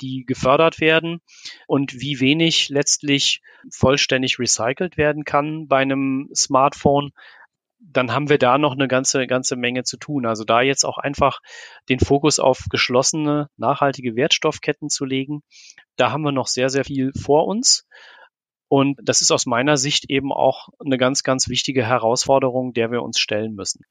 die 0.00 0.24
gefördert 0.26 0.80
werden 0.80 1.20
und 1.66 2.00
wie 2.00 2.20
wenig 2.20 2.68
letztlich 2.68 3.42
vollständig 3.70 4.38
recycelt 4.38 4.96
werden 4.96 5.24
kann 5.24 5.68
bei 5.68 5.78
einem 5.78 6.28
Smartphone, 6.34 7.12
dann 7.78 8.12
haben 8.12 8.28
wir 8.28 8.38
da 8.38 8.58
noch 8.58 8.72
eine 8.72 8.88
ganze, 8.88 9.26
ganze 9.26 9.56
Menge 9.56 9.84
zu 9.84 9.96
tun. 9.96 10.26
Also 10.26 10.44
da 10.44 10.60
jetzt 10.60 10.84
auch 10.84 10.98
einfach 10.98 11.40
den 11.88 12.00
Fokus 12.00 12.38
auf 12.38 12.64
geschlossene, 12.70 13.48
nachhaltige 13.56 14.16
Wertstoffketten 14.16 14.88
zu 14.88 15.04
legen, 15.04 15.42
da 15.96 16.10
haben 16.10 16.22
wir 16.22 16.32
noch 16.32 16.46
sehr, 16.46 16.68
sehr 16.68 16.84
viel 16.84 17.12
vor 17.12 17.46
uns. 17.46 17.86
Und 18.68 18.98
das 19.02 19.20
ist 19.20 19.30
aus 19.30 19.46
meiner 19.46 19.76
Sicht 19.76 20.10
eben 20.10 20.32
auch 20.32 20.68
eine 20.84 20.98
ganz, 20.98 21.22
ganz 21.22 21.48
wichtige 21.48 21.86
Herausforderung, 21.86 22.72
der 22.72 22.90
wir 22.90 23.02
uns 23.02 23.20
stellen 23.20 23.54
müssen. 23.54 23.84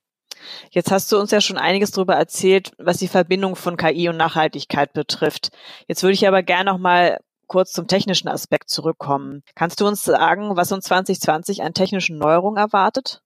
Jetzt 0.72 0.92
hast 0.92 1.12
du 1.12 1.18
uns 1.18 1.32
ja 1.32 1.42
schon 1.42 1.58
einiges 1.58 1.92
darüber 1.92 2.16
erzählt, 2.16 2.72
was 2.78 2.98
die 2.98 3.08
Verbindung 3.08 3.56
von 3.56 3.78
KI 3.78 4.10
und 4.10 4.18
Nachhaltigkeit 4.18 4.94
betrifft. 4.94 5.50
Jetzt 5.88 6.04
würde 6.04 6.14
ich 6.14 6.28
aber 6.28 6.44
gerne 6.44 6.72
noch 6.72 6.78
mal 6.78 7.20
kurz 7.48 7.72
zum 7.72 7.88
technischen 7.88 8.28
Aspekt 8.28 8.70
zurückkommen. 8.70 9.44
Kannst 9.56 9.82
du 9.82 9.88
uns 9.88 10.04
sagen, 10.04 10.56
was 10.56 10.72
uns 10.72 10.86
2020 10.86 11.64
an 11.64 11.74
technischen 11.74 12.18
Neuerungen 12.18 12.58
erwartet? 12.58 13.22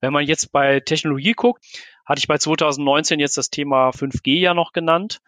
Wenn 0.00 0.12
man 0.12 0.24
jetzt 0.24 0.52
bei 0.52 0.80
Technologie 0.80 1.32
guckt, 1.32 1.64
hatte 2.04 2.20
ich 2.20 2.28
bei 2.28 2.38
2019 2.38 3.18
jetzt 3.18 3.36
das 3.36 3.50
Thema 3.50 3.90
5G 3.90 4.38
ja 4.38 4.54
noch 4.54 4.72
genannt. 4.72 5.20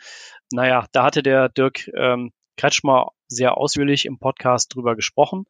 Naja, 0.53 0.87
da 0.93 1.05
hatte 1.05 1.23
der 1.23 1.49
Dirk 1.49 1.89
ähm, 1.95 2.33
Kretschmer 2.59 3.13
sehr 3.29 3.57
ausführlich 3.57 4.07
im 4.07 4.19
Podcast 4.19 4.75
drüber 4.75 4.97
gesprochen. 4.97 5.45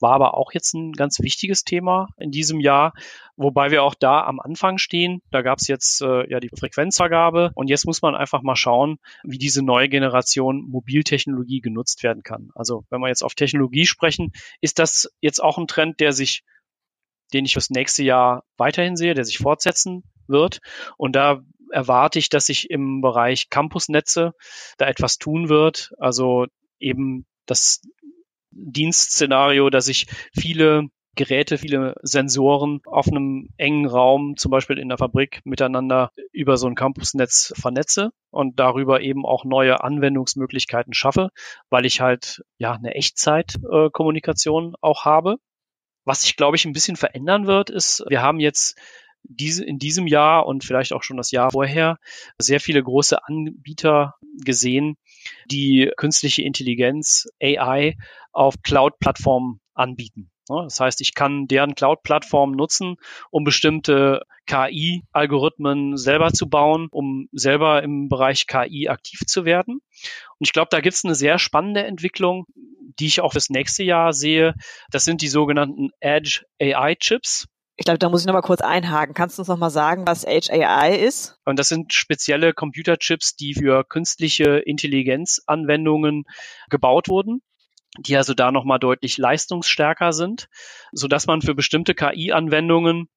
War 0.00 0.12
aber 0.12 0.36
auch 0.36 0.52
jetzt 0.52 0.74
ein 0.74 0.92
ganz 0.92 1.20
wichtiges 1.20 1.64
Thema 1.64 2.08
in 2.18 2.30
diesem 2.30 2.60
Jahr, 2.60 2.92
wobei 3.36 3.70
wir 3.70 3.82
auch 3.82 3.94
da 3.94 4.24
am 4.24 4.40
Anfang 4.40 4.78
stehen. 4.78 5.22
Da 5.30 5.42
gab 5.42 5.58
es 5.58 5.68
jetzt 5.68 6.02
äh, 6.02 6.28
ja 6.30 6.40
die 6.40 6.50
Frequenzvergabe 6.56 7.52
und 7.54 7.68
jetzt 7.68 7.86
muss 7.86 8.02
man 8.02 8.14
einfach 8.14 8.42
mal 8.42 8.56
schauen, 8.56 8.98
wie 9.24 9.38
diese 9.38 9.62
neue 9.62 9.88
Generation 9.88 10.68
Mobiltechnologie 10.68 11.60
genutzt 11.60 12.02
werden 12.02 12.22
kann. 12.22 12.50
Also 12.54 12.84
wenn 12.90 13.00
wir 13.00 13.08
jetzt 13.08 13.24
auf 13.24 13.34
Technologie 13.34 13.86
sprechen, 13.86 14.32
ist 14.60 14.78
das 14.78 15.10
jetzt 15.20 15.42
auch 15.42 15.58
ein 15.58 15.66
Trend, 15.66 16.00
der 16.00 16.12
sich 16.12 16.42
den 17.32 17.46
ich 17.46 17.54
fürs 17.54 17.70
nächste 17.70 18.02
Jahr 18.04 18.44
weiterhin 18.58 18.96
sehe, 18.96 19.14
der 19.14 19.24
sich 19.24 19.38
fortsetzen 19.38 20.02
wird. 20.26 20.60
Und 20.96 21.16
da 21.16 21.42
erwarte 21.72 22.18
ich, 22.18 22.28
dass 22.28 22.46
sich 22.46 22.70
im 22.70 23.00
Bereich 23.00 23.50
Campusnetze 23.50 24.32
da 24.78 24.86
etwas 24.86 25.18
tun 25.18 25.48
wird. 25.48 25.92
Also 25.98 26.46
eben 26.78 27.26
das 27.46 27.82
Dienstszenario, 28.50 29.70
dass 29.70 29.88
ich 29.88 30.06
viele 30.32 30.88
Geräte, 31.14 31.58
viele 31.58 31.94
Sensoren 32.02 32.80
auf 32.86 33.06
einem 33.06 33.50
engen 33.58 33.86
Raum, 33.86 34.36
zum 34.36 34.50
Beispiel 34.50 34.78
in 34.78 34.88
der 34.88 34.96
Fabrik, 34.96 35.42
miteinander 35.44 36.10
über 36.32 36.56
so 36.56 36.66
ein 36.66 36.74
Campusnetz 36.74 37.52
vernetze 37.54 38.12
und 38.30 38.58
darüber 38.58 39.02
eben 39.02 39.26
auch 39.26 39.44
neue 39.44 39.84
Anwendungsmöglichkeiten 39.84 40.94
schaffe, 40.94 41.28
weil 41.68 41.84
ich 41.84 42.00
halt 42.00 42.42
ja 42.56 42.72
eine 42.72 42.94
Echtzeitkommunikation 42.94 44.72
äh, 44.72 44.76
auch 44.80 45.04
habe. 45.04 45.36
Was 46.04 46.22
sich, 46.22 46.36
glaube 46.36 46.56
ich, 46.56 46.64
ein 46.64 46.72
bisschen 46.72 46.96
verändern 46.96 47.46
wird, 47.46 47.68
ist, 47.68 48.04
wir 48.08 48.22
haben 48.22 48.40
jetzt 48.40 48.78
diese, 49.24 49.64
in 49.64 49.78
diesem 49.78 50.06
Jahr 50.06 50.46
und 50.46 50.64
vielleicht 50.64 50.92
auch 50.92 51.02
schon 51.02 51.16
das 51.16 51.30
Jahr 51.30 51.50
vorher 51.52 51.98
sehr 52.38 52.60
viele 52.60 52.82
große 52.82 53.24
Anbieter 53.24 54.14
gesehen, 54.44 54.96
die 55.50 55.90
künstliche 55.96 56.42
Intelligenz, 56.42 57.28
AI, 57.40 57.96
auf 58.32 58.54
Cloud-Plattformen 58.62 59.60
anbieten. 59.74 60.30
Das 60.48 60.80
heißt, 60.80 61.00
ich 61.00 61.14
kann 61.14 61.46
deren 61.46 61.74
Cloud-Plattform 61.74 62.52
nutzen, 62.52 62.96
um 63.30 63.44
bestimmte 63.44 64.22
KI-Algorithmen 64.46 65.96
selber 65.96 66.32
zu 66.32 66.48
bauen, 66.48 66.88
um 66.90 67.28
selber 67.32 67.82
im 67.82 68.08
Bereich 68.08 68.46
KI 68.46 68.88
aktiv 68.88 69.20
zu 69.26 69.44
werden. 69.44 69.74
Und 69.74 70.46
ich 70.46 70.52
glaube, 70.52 70.68
da 70.70 70.80
gibt 70.80 70.94
es 70.94 71.04
eine 71.04 71.14
sehr 71.14 71.38
spannende 71.38 71.84
Entwicklung, 71.84 72.46
die 72.98 73.06
ich 73.06 73.20
auch 73.20 73.32
fürs 73.32 73.50
nächste 73.50 73.84
Jahr 73.84 74.12
sehe, 74.12 74.54
das 74.90 75.04
sind 75.04 75.22
die 75.22 75.28
sogenannten 75.28 75.90
Edge 76.00 76.44
AI 76.60 76.96
Chips. 76.96 77.46
Ich 77.76 77.84
glaube, 77.84 77.98
da 77.98 78.08
muss 78.08 78.20
ich 78.20 78.26
noch 78.26 78.34
mal 78.34 78.42
kurz 78.42 78.60
einhaken. 78.60 79.14
Kannst 79.14 79.38
du 79.38 79.42
uns 79.42 79.48
noch 79.48 79.58
mal 79.58 79.70
sagen, 79.70 80.06
was 80.06 80.24
Edge 80.24 80.52
AI 80.52 80.94
ist? 80.94 81.38
Und 81.44 81.58
das 81.58 81.68
sind 81.68 81.92
spezielle 81.92 82.52
Computerchips, 82.52 83.34
die 83.36 83.54
für 83.54 83.84
künstliche 83.84 84.58
Intelligenzanwendungen 84.58 86.24
gebaut 86.68 87.08
wurden 87.08 87.42
die 87.98 88.16
also 88.16 88.32
da 88.32 88.50
nochmal 88.52 88.78
deutlich 88.78 89.18
leistungsstärker 89.18 90.14
sind, 90.14 90.48
so 90.92 91.08
dass 91.08 91.26
man 91.26 91.42
für 91.42 91.54
bestimmte 91.54 91.94
KI-Anwendungen 91.94 93.10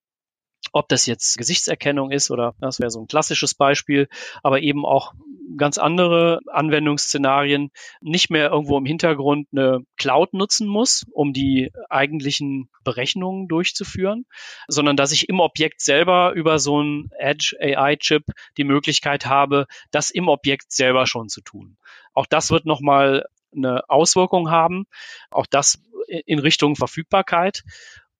ob 0.72 0.88
das 0.88 1.06
jetzt 1.06 1.38
Gesichtserkennung 1.38 2.10
ist 2.10 2.30
oder 2.30 2.54
das 2.60 2.80
wäre 2.80 2.90
so 2.90 3.00
ein 3.00 3.06
klassisches 3.06 3.54
Beispiel, 3.54 4.08
aber 4.42 4.60
eben 4.60 4.84
auch 4.84 5.14
ganz 5.56 5.78
andere 5.78 6.40
Anwendungsszenarien 6.46 7.70
nicht 8.00 8.30
mehr 8.30 8.50
irgendwo 8.50 8.78
im 8.78 8.84
Hintergrund 8.84 9.48
eine 9.52 9.80
Cloud 9.96 10.34
nutzen 10.34 10.66
muss, 10.66 11.04
um 11.12 11.32
die 11.32 11.72
eigentlichen 11.88 12.68
Berechnungen 12.84 13.48
durchzuführen, 13.48 14.26
sondern 14.68 14.96
dass 14.96 15.12
ich 15.12 15.28
im 15.28 15.40
Objekt 15.40 15.80
selber 15.80 16.32
über 16.32 16.58
so 16.58 16.80
einen 16.80 17.10
Edge 17.18 17.56
AI 17.60 17.96
Chip 17.96 18.24
die 18.56 18.64
Möglichkeit 18.64 19.26
habe, 19.26 19.66
das 19.90 20.10
im 20.10 20.28
Objekt 20.28 20.72
selber 20.72 21.06
schon 21.06 21.28
zu 21.28 21.40
tun. 21.40 21.76
Auch 22.12 22.26
das 22.26 22.50
wird 22.50 22.66
nochmal 22.66 23.24
eine 23.54 23.88
Auswirkung 23.88 24.50
haben. 24.50 24.86
Auch 25.30 25.46
das 25.46 25.78
in 26.26 26.38
Richtung 26.38 26.76
Verfügbarkeit. 26.76 27.62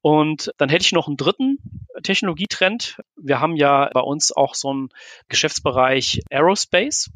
Und 0.03 0.53
dann 0.59 0.69
hätte 0.69 0.85
ich 0.85 0.93
noch 0.93 1.09
einen 1.09 1.17
dritten 1.17 1.59
Technologietrend. 2.03 3.01
Wir 3.17 3.41
haben 3.41 3.57
ja 3.57 3.91
bei 3.93 4.01
uns 4.01 4.31
auch 4.31 4.55
so 4.55 4.71
einen 4.71 4.89
Geschäftsbereich 5.29 6.21
Aerospace. 6.31 7.11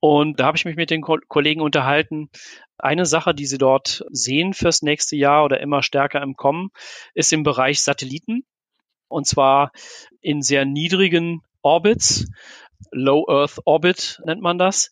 Und 0.00 0.40
da 0.40 0.46
habe 0.46 0.56
ich 0.56 0.64
mich 0.64 0.76
mit 0.76 0.90
den 0.90 1.02
Ko 1.02 1.18
Kollegen 1.28 1.60
unterhalten. 1.60 2.30
Eine 2.78 3.06
Sache, 3.06 3.34
die 3.34 3.46
sie 3.46 3.58
dort 3.58 4.04
sehen 4.10 4.54
fürs 4.54 4.82
nächste 4.82 5.16
Jahr 5.16 5.44
oder 5.44 5.60
immer 5.60 5.82
stärker 5.82 6.22
im 6.22 6.36
Kommen, 6.36 6.70
ist 7.14 7.32
im 7.32 7.42
Bereich 7.42 7.82
Satelliten. 7.82 8.44
Und 9.08 9.26
zwar 9.26 9.72
in 10.20 10.42
sehr 10.42 10.64
niedrigen 10.64 11.42
Orbits. 11.62 12.26
Low 12.90 13.24
Earth 13.28 13.60
Orbit 13.64 14.20
nennt 14.24 14.42
man 14.42 14.58
das, 14.58 14.90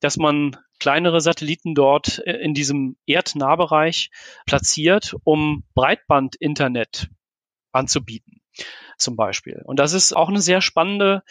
dass 0.00 0.16
man 0.16 0.56
kleinere 0.78 1.20
Satelliten 1.20 1.74
dort 1.74 2.18
äh, 2.26 2.32
in 2.32 2.54
diesem 2.54 2.96
Erdnahbereich 3.06 4.10
platziert, 4.46 5.16
um 5.24 5.64
Breitband-Internet 5.74 7.08
anzubieten 7.72 8.40
zum 8.96 9.16
Beispiel. 9.16 9.60
Und 9.64 9.78
das 9.78 9.92
ist 9.92 10.14
auch 10.14 10.28
eine 10.28 10.40
sehr 10.40 10.60
spannende, 10.60 11.22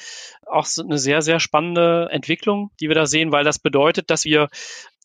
auch 0.45 0.67
eine 0.79 0.97
sehr, 0.97 1.21
sehr 1.21 1.39
spannende 1.39 2.09
Entwicklung, 2.11 2.71
die 2.79 2.89
wir 2.89 2.95
da 2.95 3.05
sehen, 3.05 3.31
weil 3.31 3.43
das 3.43 3.59
bedeutet, 3.59 4.09
dass 4.09 4.25
wir 4.25 4.49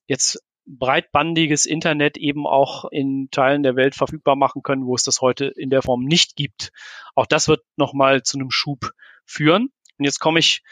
jetzt 0.06 0.42
breitbandiges 0.66 1.64
Internet 1.64 2.18
eben 2.18 2.46
auch 2.46 2.84
in 2.90 3.28
Teilen 3.30 3.62
der 3.62 3.76
Welt 3.76 3.94
verfügbar 3.94 4.36
machen 4.36 4.62
können, 4.62 4.86
wo 4.86 4.94
es 4.94 5.02
das 5.02 5.20
heute 5.20 5.46
in 5.46 5.70
der 5.70 5.82
Form 5.82 6.04
nicht 6.04 6.36
gibt. 6.36 6.72
Auch 7.14 7.26
das 7.26 7.48
wird 7.48 7.62
nochmal 7.76 8.22
zu 8.22 8.38
einem 8.38 8.50
Schub 8.50 8.92
führen. 9.24 9.72
Und 9.98 10.04
jetzt 10.04 10.18
komme 10.18 10.38
ich 10.38 10.62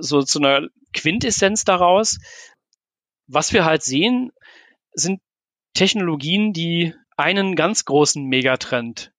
so 0.00 0.22
zu 0.22 0.38
einer 0.38 0.68
Quintessenz 0.92 1.64
daraus. 1.64 2.18
Was 3.26 3.52
wir 3.52 3.64
halt 3.64 3.82
sehen, 3.82 4.32
sind 4.92 5.20
Technologien, 5.74 6.52
die 6.52 6.94
einen 7.16 7.56
ganz 7.56 7.84
großen 7.84 8.24
Megatrend 8.24 9.12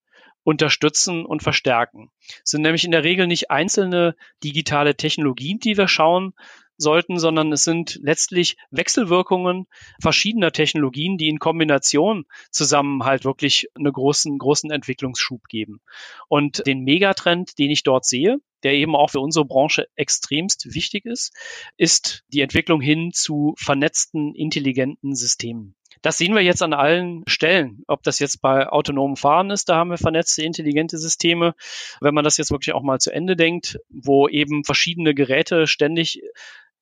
unterstützen 0.44 1.26
und 1.26 1.42
verstärken. 1.42 2.10
Es 2.42 2.50
sind 2.50 2.62
nämlich 2.62 2.84
in 2.84 2.90
der 2.90 3.04
Regel 3.04 3.26
nicht 3.26 3.50
einzelne 3.50 4.16
digitale 4.42 4.96
Technologien, 4.96 5.58
die 5.58 5.76
wir 5.76 5.88
schauen 5.88 6.32
sollten, 6.78 7.18
sondern 7.18 7.52
es 7.52 7.64
sind 7.64 7.98
letztlich 8.02 8.56
Wechselwirkungen 8.70 9.66
verschiedener 10.00 10.52
Technologien, 10.52 11.18
die 11.18 11.28
in 11.28 11.38
Kombination 11.38 12.24
zusammen 12.50 13.04
halt 13.04 13.24
wirklich 13.24 13.66
einen 13.74 13.92
großen, 13.92 14.38
großen 14.38 14.70
Entwicklungsschub 14.70 15.44
geben. 15.48 15.80
Und 16.28 16.66
den 16.66 16.82
Megatrend, 16.84 17.58
den 17.58 17.70
ich 17.70 17.82
dort 17.82 18.06
sehe, 18.06 18.38
der 18.62 18.74
eben 18.74 18.96
auch 18.96 19.10
für 19.10 19.20
unsere 19.20 19.44
Branche 19.44 19.88
extremst 19.96 20.74
wichtig 20.74 21.04
ist, 21.04 21.32
ist 21.76 22.24
die 22.28 22.40
Entwicklung 22.40 22.80
hin 22.80 23.10
zu 23.12 23.54
vernetzten, 23.58 24.34
intelligenten 24.34 25.14
Systemen. 25.14 25.74
Das 26.02 26.18
sehen 26.18 26.34
wir 26.34 26.42
jetzt 26.42 26.62
an 26.62 26.72
allen 26.72 27.24
Stellen. 27.26 27.82
Ob 27.88 28.02
das 28.02 28.18
jetzt 28.18 28.40
bei 28.40 28.68
autonomem 28.68 29.16
Fahren 29.16 29.50
ist, 29.50 29.68
da 29.68 29.76
haben 29.76 29.90
wir 29.90 29.98
vernetzte, 29.98 30.42
intelligente 30.42 30.98
Systeme. 30.98 31.54
Wenn 32.00 32.14
man 32.14 32.24
das 32.24 32.36
jetzt 32.36 32.50
wirklich 32.50 32.74
auch 32.74 32.82
mal 32.82 33.00
zu 33.00 33.10
Ende 33.10 33.36
denkt, 33.36 33.78
wo 33.88 34.28
eben 34.28 34.64
verschiedene 34.64 35.14
Geräte 35.14 35.66
ständig 35.66 36.22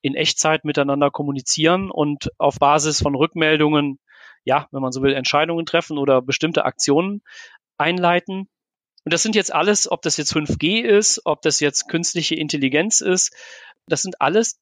in 0.03 0.15
Echtzeit 0.15 0.65
miteinander 0.65 1.11
kommunizieren 1.11 1.91
und 1.91 2.31
auf 2.39 2.59
Basis 2.59 3.01
von 3.01 3.15
Rückmeldungen, 3.15 3.99
ja, 4.45 4.69
wenn 4.71 4.83
man 4.83 4.93
so 4.93 5.03
will, 5.03 5.15
Entscheidungen 5.15 5.67
treffen 5.67 5.99
oder 5.99 6.21
bestimmte 6.23 6.65
Aktionen 6.65 7.23
einleiten. 7.79 8.49
Und 9.07 9.13
das 9.13 9.23
sind 9.23 9.37
jetzt 9.37 9.55
alles, 9.55 9.89
ob 9.89 10.03
das 10.03 10.17
jetzt 10.17 10.35
5G 10.35 10.81
ist, 10.83 11.21
ob 11.27 11.41
das 11.41 11.61
jetzt 11.61 11.89
künstliche 11.89 12.35
Intelligenz 12.35 13.01
ist, 13.01 13.33
das 13.87 14.03
sind 14.03 14.21
alles 14.21 14.59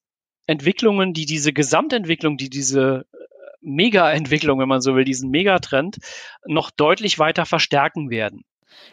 Entwicklungen, 0.46 1.14
die 1.14 1.24
diese 1.24 1.54
Gesamtentwicklung, 1.54 2.36
die 2.36 2.50
diese 2.50 3.06
äh, 3.10 3.16
Mega-Entwicklung, 3.62 4.60
wenn 4.60 4.68
man 4.68 4.82
so 4.82 4.94
will, 4.96 5.04
diesen 5.04 5.30
Megatrend 5.30 5.96
noch 6.44 6.70
deutlich 6.70 7.18
weiter 7.18 7.46
verstärken 7.46 8.10
werden. 8.10 8.44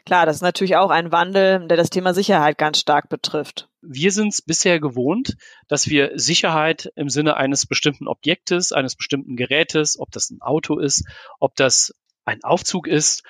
Klar, 0.06 0.26
das 0.26 0.38
ist 0.38 0.42
natürlich 0.42 0.78
auch 0.78 0.90
ein 0.90 1.12
Wandel, 1.12 1.68
der 1.68 1.76
das 1.76 1.90
Thema 1.90 2.14
Sicherheit 2.14 2.58
ganz 2.58 2.80
stark 2.80 3.10
betrifft. 3.10 3.68
Wir 3.82 4.14
sind 4.14 4.30
es 4.30 4.42
bisher 4.42 4.80
gewohnt, 4.80 5.36
dass 5.68 5.90
wir 5.90 6.12
Sicherheit 6.16 6.94
im 6.96 7.10
Sinne 7.10 7.36
eines 7.36 7.66
bestimmten 7.66 8.08
Objektes, 8.08 8.72
eines 8.72 8.96
bestimmten 8.96 9.36
Gerätes, 9.36 10.00
ob 10.00 10.12
das 10.12 10.30
ein 10.30 10.42
Auto 10.42 10.80
ist, 10.80 11.04
ob 11.42 11.58
das 11.58 11.94
ein 12.24 12.42
Aufzug 12.42 12.88
ist, 12.88 13.24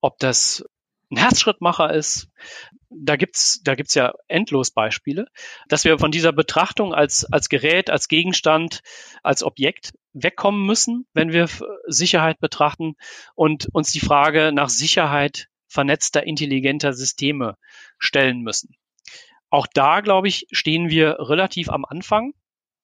ob 0.00 0.20
das 0.20 0.64
ein 1.14 1.18
Herzschrittmacher 1.18 1.92
ist. 1.92 2.28
Da 2.90 3.16
gibt's, 3.16 3.60
da 3.64 3.74
gibt's 3.74 3.94
ja 3.94 4.14
endlos 4.28 4.70
Beispiele, 4.70 5.26
dass 5.68 5.84
wir 5.84 5.98
von 5.98 6.10
dieser 6.10 6.32
Betrachtung 6.32 6.94
als, 6.94 7.24
als 7.24 7.48
Gerät, 7.48 7.90
als 7.90 8.08
Gegenstand, 8.08 8.82
als 9.22 9.42
Objekt 9.42 9.92
wegkommen 10.12 10.64
müssen, 10.64 11.06
wenn 11.12 11.32
wir 11.32 11.48
Sicherheit 11.86 12.38
betrachten 12.38 12.94
und 13.34 13.68
uns 13.72 13.90
die 13.90 14.00
Frage 14.00 14.52
nach 14.52 14.68
Sicherheit 14.68 15.48
vernetzter, 15.66 16.24
intelligenter 16.24 16.92
Systeme 16.92 17.56
stellen 17.98 18.42
müssen. 18.42 18.76
Auch 19.50 19.66
da, 19.72 20.00
glaube 20.00 20.28
ich, 20.28 20.46
stehen 20.52 20.88
wir 20.88 21.16
relativ 21.18 21.68
am 21.68 21.84
Anfang. 21.84 22.32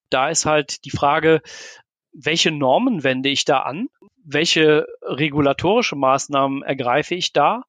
Da 0.09 0.29
ist 0.29 0.45
halt 0.45 0.83
die 0.83 0.91
Frage, 0.91 1.41
welche 2.13 2.51
Normen 2.51 3.03
wende 3.03 3.29
ich 3.29 3.45
da 3.45 3.59
an? 3.59 3.87
Welche 4.23 4.85
regulatorische 5.01 5.95
Maßnahmen 5.95 6.61
ergreife 6.63 7.15
ich 7.15 7.33
da? 7.33 7.63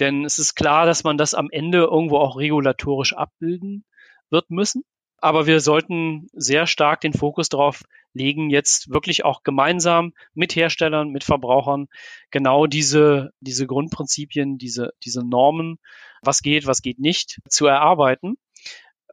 Denn 0.00 0.24
es 0.24 0.38
ist 0.38 0.54
klar, 0.54 0.86
dass 0.86 1.04
man 1.04 1.18
das 1.18 1.34
am 1.34 1.48
Ende 1.50 1.78
irgendwo 1.78 2.16
auch 2.18 2.36
regulatorisch 2.36 3.14
abbilden 3.14 3.84
wird 4.30 4.50
müssen. 4.50 4.82
Aber 5.18 5.46
wir 5.46 5.60
sollten 5.60 6.28
sehr 6.32 6.66
stark 6.66 7.02
den 7.02 7.12
Fokus 7.12 7.50
darauf 7.50 7.84
legen, 8.14 8.48
jetzt 8.48 8.90
wirklich 8.90 9.24
auch 9.24 9.42
gemeinsam 9.42 10.14
mit 10.32 10.56
Herstellern, 10.56 11.10
mit 11.10 11.24
Verbrauchern 11.24 11.88
genau 12.30 12.66
diese, 12.66 13.30
diese 13.40 13.66
Grundprinzipien, 13.66 14.56
diese, 14.56 14.92
diese 15.04 15.22
Normen, 15.22 15.78
was 16.22 16.40
geht, 16.40 16.66
was 16.66 16.80
geht 16.80 16.98
nicht, 16.98 17.38
zu 17.48 17.66
erarbeiten. 17.66 18.36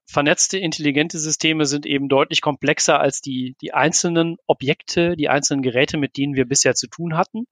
Vernetzte 0.05 0.57
intelligente 0.57 1.19
Systeme 1.19 1.65
sind 1.65 1.85
eben 1.85 2.07
deutlich 2.07 2.39
komplexer 2.39 3.01
als 3.01 3.21
die, 3.21 3.57
die 3.59 3.73
einzelnen 3.73 4.37
Objekte, 4.47 5.17
die 5.17 5.27
einzelnen 5.27 5.61
Geräte, 5.61 5.97
mit 5.97 6.15
denen 6.15 6.35
wir 6.35 6.45
bisher 6.45 6.75
zu 6.75 6.87
tun 6.87 7.17
hatten. 7.17 7.47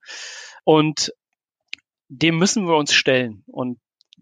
Und 0.64 1.12
dem 2.08 2.38
müssen 2.38 2.66
wir 2.66 2.76
uns 2.76 2.92
stellen. 2.92 3.42
Und 3.46 3.78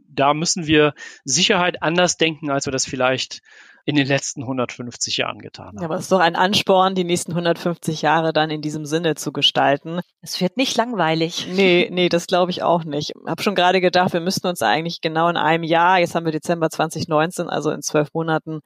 da 0.08 0.34
müssen 0.34 0.66
wir 0.66 0.94
Sicherheit 1.24 1.82
anders 1.82 2.16
denken, 2.16 2.50
als 2.50 2.66
wir 2.66 2.72
das 2.72 2.86
vielleicht 2.86 3.40
in 3.86 3.96
den 3.96 4.06
letzten 4.06 4.42
150 4.42 5.18
Jahren 5.18 5.40
getan 5.40 5.68
haben. 5.68 5.78
Ja, 5.78 5.84
aber 5.84 5.96
es 5.96 6.02
ist 6.02 6.12
doch 6.12 6.20
ein 6.20 6.36
Ansporn, 6.36 6.94
die 6.94 7.04
nächsten 7.04 7.32
150 7.32 8.00
Jahre 8.00 8.32
dann 8.32 8.50
in 8.50 8.62
diesem 8.62 8.86
Sinne 8.86 9.14
zu 9.14 9.30
gestalten. 9.30 10.00
Es 10.22 10.40
wird 10.40 10.56
nicht 10.56 10.74
langweilig. 10.76 11.46
Nee, 11.52 11.88
nee, 11.92 12.08
das 12.08 12.26
glaube 12.26 12.50
ich 12.50 12.62
auch 12.62 12.84
nicht. 12.84 13.10
Ich 13.10 13.28
habe 13.28 13.42
schon 13.42 13.54
gerade 13.54 13.82
gedacht, 13.82 14.14
wir 14.14 14.20
müssten 14.20 14.46
uns 14.46 14.62
eigentlich 14.62 15.02
genau 15.02 15.28
in 15.28 15.36
einem 15.36 15.64
Jahr, 15.64 15.98
jetzt 15.98 16.14
haben 16.14 16.24
wir 16.24 16.32
Dezember 16.32 16.70
2019, 16.70 17.50
also 17.50 17.70
in 17.70 17.82
zwölf 17.82 18.08
Monaten, 18.14 18.60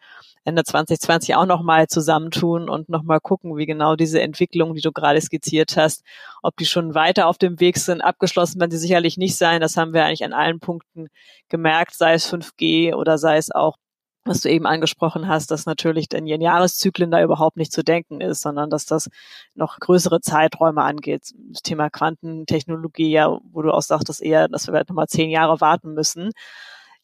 Ende 0.45 0.63
2020 0.63 1.35
auch 1.35 1.47
nochmal 1.47 1.89
zusammentun 1.89 2.69
und 2.69 2.89
nochmal 2.89 3.19
gucken, 3.21 3.57
wie 3.57 3.67
genau 3.67 3.97
diese 3.97 4.23
Entwicklung, 4.23 4.75
die 4.75 4.83
du 4.83 4.93
gerade 4.93 5.21
skizziert 5.21 5.77
hast, 5.77 6.05
ob 6.43 6.57
die 6.57 6.67
schon 6.67 6.95
weiter 6.95 7.27
auf 7.27 7.39
dem 7.39 7.59
Weg 7.59 7.79
sind. 7.79 8.03
Abgeschlossen 8.03 8.61
werden 8.61 8.71
sie 8.71 8.79
sicherlich 8.79 9.17
nicht 9.17 9.37
sein. 9.37 9.61
Das 9.61 9.77
haben 9.77 9.93
wir 9.93 10.05
eigentlich 10.05 10.25
an 10.25 10.33
allen 10.33 10.61
Punkten 10.61 11.09
gemerkt, 11.49 11.95
sei 11.95 12.15
es 12.15 12.33
5G 12.33 12.95
oder 12.95 13.19
sei 13.19 13.37
es 13.37 13.51
auch 13.51 13.77
was 14.29 14.41
du 14.41 14.51
eben 14.51 14.67
angesprochen 14.67 15.29
hast, 15.29 15.51
dass 15.51 15.67
natürlich 15.67 16.13
in 16.13 16.27
ihren 16.27 16.41
Jahreszyklen 16.41 17.11
da 17.11 17.23
überhaupt 17.23 17.57
nicht 17.57 17.73
zu 17.73 17.83
denken 17.83 18.21
ist, 18.21 18.43
sondern 18.43 18.71
dass 18.71 18.87
das 18.87 19.09
noch 19.55 19.79
größere 19.81 20.21
Zeiträume 20.21 20.83
angeht. 20.83 21.33
Das 21.51 21.63
Thema 21.63 21.91
Quantentechnologie, 21.91 23.11
ja, 23.11 23.39
wo 23.53 23.63
du 23.63 23.73
auch 23.73 23.83
sagtest 23.83 24.23
eher, 24.23 24.49
dass 24.49 24.67
wir 24.67 24.75
halt 24.75 24.89
nochmal 24.89 25.09
zehn 25.09 25.31
Jahre 25.31 25.61
warten 25.61 25.95
müssen. 25.95 26.31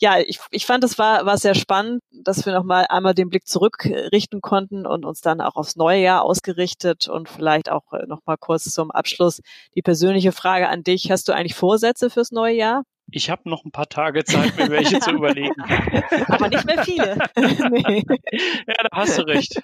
ja, 0.00 0.18
ich, 0.18 0.40
ich 0.50 0.66
fand, 0.66 0.84
es 0.84 0.98
war, 0.98 1.24
war 1.26 1.38
sehr 1.38 1.54
spannend, 1.54 2.02
dass 2.12 2.44
wir 2.46 2.52
nochmal 2.52 2.86
einmal 2.88 3.14
den 3.14 3.30
Blick 3.30 3.46
zurückrichten 3.46 4.40
konnten 4.40 4.86
und 4.86 5.04
uns 5.04 5.20
dann 5.20 5.40
auch 5.40 5.56
aufs 5.56 5.76
neue 5.76 6.00
Jahr 6.02 6.22
ausgerichtet 6.22 7.08
und 7.08 7.28
vielleicht 7.28 7.70
auch 7.70 7.92
äh, 7.92 8.06
nochmal 8.06 8.36
kurz 8.38 8.64
zum 8.64 8.90
Abschluss 8.90 9.40
die 9.76 9.82
persönliche 9.82 10.32
Frage 10.32 10.68
an 10.68 10.82
dich. 10.82 11.10
Hast 11.10 11.28
du 11.28 11.32
eigentlich 11.32 11.54
Vorsätze 11.54 12.10
fürs 12.10 12.32
neue 12.32 12.54
Jahr? 12.54 12.82
Ich 13.10 13.28
habe 13.30 13.48
noch 13.48 13.64
ein 13.64 13.70
paar 13.70 13.88
Tage 13.88 14.24
Zeit, 14.24 14.56
mir 14.56 14.70
welche 14.70 14.98
zu 14.98 15.10
überlegen. 15.12 15.54
Aber 16.28 16.48
nicht 16.48 16.64
mehr 16.64 16.82
viele. 16.84 17.18
nee. 17.36 18.02
Ja, 18.66 18.74
da 18.82 18.88
hast 18.92 19.18
du 19.18 19.22
recht. 19.22 19.60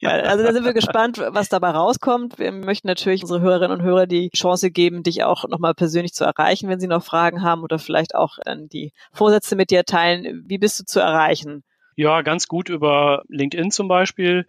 ja, 0.00 0.10
also 0.10 0.44
da 0.44 0.52
sind 0.52 0.64
wir 0.64 0.72
gespannt, 0.72 1.18
was 1.18 1.48
dabei 1.48 1.70
rauskommt. 1.70 2.38
Wir 2.38 2.52
möchten 2.52 2.86
natürlich 2.86 3.22
unsere 3.22 3.40
Hörerinnen 3.40 3.78
und 3.78 3.84
Hörer 3.84 4.06
die 4.06 4.30
Chance 4.30 4.70
geben, 4.70 5.02
dich 5.02 5.24
auch 5.24 5.48
nochmal 5.48 5.74
persönlich 5.74 6.14
zu 6.14 6.24
erreichen, 6.24 6.68
wenn 6.68 6.80
sie 6.80 6.86
noch 6.86 7.04
Fragen 7.04 7.42
haben 7.42 7.62
oder 7.62 7.78
vielleicht 7.78 8.14
auch 8.14 8.38
dann 8.44 8.68
die 8.68 8.92
Vorsätze 9.12 9.56
mit 9.56 9.70
dir 9.70 9.84
teilen. 9.84 10.44
Wie 10.46 10.58
bist 10.58 10.78
du 10.78 10.84
zu 10.84 11.00
erreichen? 11.00 11.64
Ja, 11.96 12.22
ganz 12.22 12.46
gut 12.46 12.68
über 12.68 13.24
LinkedIn 13.28 13.70
zum 13.70 13.88
Beispiel. 13.88 14.46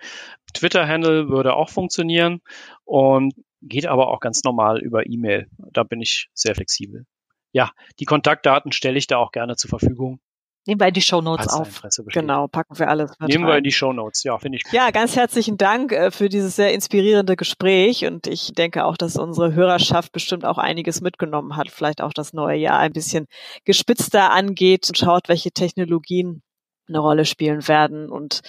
Twitter-Handle 0.54 1.28
würde 1.28 1.56
auch 1.56 1.70
funktionieren 1.70 2.42
und 2.86 3.34
geht 3.62 3.88
aber 3.88 4.10
auch 4.10 4.20
ganz 4.20 4.44
normal 4.44 4.80
über 4.80 5.08
E-Mail. 5.08 5.48
Da 5.58 5.84
bin 5.84 6.02
ich 6.02 6.30
sehr 6.34 6.56
flexibel 6.56 7.06
ja, 7.54 7.72
die 8.00 8.06
Kontaktdaten 8.06 8.74
stelle 8.74 8.98
ich 8.98 9.08
da 9.08 9.18
auch 9.18 9.32
gerne 9.32 9.56
zur 9.56 9.70
Verfügung. 9.70 10.20
Nehmen 10.66 10.80
wir 10.80 10.88
in 10.88 10.94
die 10.94 11.02
Show 11.02 11.20
Notes 11.20 11.50
auf. 11.50 11.82
Genau, 12.14 12.48
packen 12.48 12.80
wir 12.80 12.88
alles. 12.88 13.12
Nehmen 13.20 13.46
wir 13.46 13.58
in 13.58 13.66
die 13.66 13.72
Show 13.72 13.92
Notes, 13.92 14.24
ja, 14.24 14.38
finde 14.38 14.58
ich. 14.58 14.64
Ja, 14.72 14.92
ganz 14.92 15.16
herzlichen 15.16 15.58
Dank 15.58 15.92
äh, 15.92 16.10
für 16.10 16.30
dieses 16.30 16.56
sehr 16.56 16.74
inspirierende 16.74 17.36
Gespräch 17.36 18.06
und 18.06 18.28
ich 18.28 18.54
denke 18.54 18.86
auch, 18.86 18.96
dass 18.96 19.18
unsere 19.18 19.54
Hörerschaft 19.54 20.14
bestimmt 20.14 20.46
auch 20.46 20.58
einiges 20.58 21.02
mitgenommen 21.02 21.58
hat, 21.58 21.70
vielleicht 21.70 22.02
auch 22.02 22.14
das 22.14 22.32
neue 22.32 22.58
Jahr 22.58 22.80
ein 22.80 22.94
bisschen 22.94 23.28
gespitzter 23.66 24.32
angeht 24.32 24.88
und 24.88 24.98
schaut, 24.98 25.28
welche 25.28 25.52
Technologien 25.52 26.44
eine 26.88 27.00
Rolle 27.00 27.26
spielen 27.26 27.68
werden 27.68 28.10
und 28.10 28.42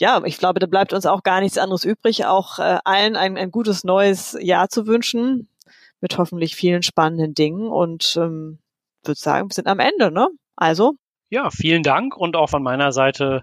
ja, 0.00 0.22
ich 0.24 0.38
glaube, 0.38 0.60
da 0.60 0.66
bleibt 0.66 0.92
uns 0.92 1.06
auch 1.06 1.24
gar 1.24 1.40
nichts 1.40 1.58
anderes 1.58 1.84
übrig, 1.84 2.24
auch 2.24 2.60
äh, 2.60 2.78
allen 2.84 3.16
ein, 3.16 3.36
ein 3.36 3.50
gutes 3.50 3.82
neues 3.82 4.38
Jahr 4.40 4.68
zu 4.68 4.86
wünschen 4.86 5.48
mit 6.00 6.18
hoffentlich 6.18 6.54
vielen 6.54 6.82
spannenden 6.82 7.34
Dingen 7.34 7.68
und 7.68 8.16
ähm, 8.20 8.58
würde 9.04 9.18
sagen, 9.18 9.48
wir 9.50 9.54
sind 9.54 9.66
am 9.66 9.80
Ende, 9.80 10.10
ne? 10.10 10.28
Also. 10.56 10.94
Ja, 11.30 11.50
vielen 11.50 11.82
Dank 11.82 12.16
und 12.16 12.36
auch 12.36 12.48
von 12.48 12.62
meiner 12.62 12.92
Seite 12.92 13.42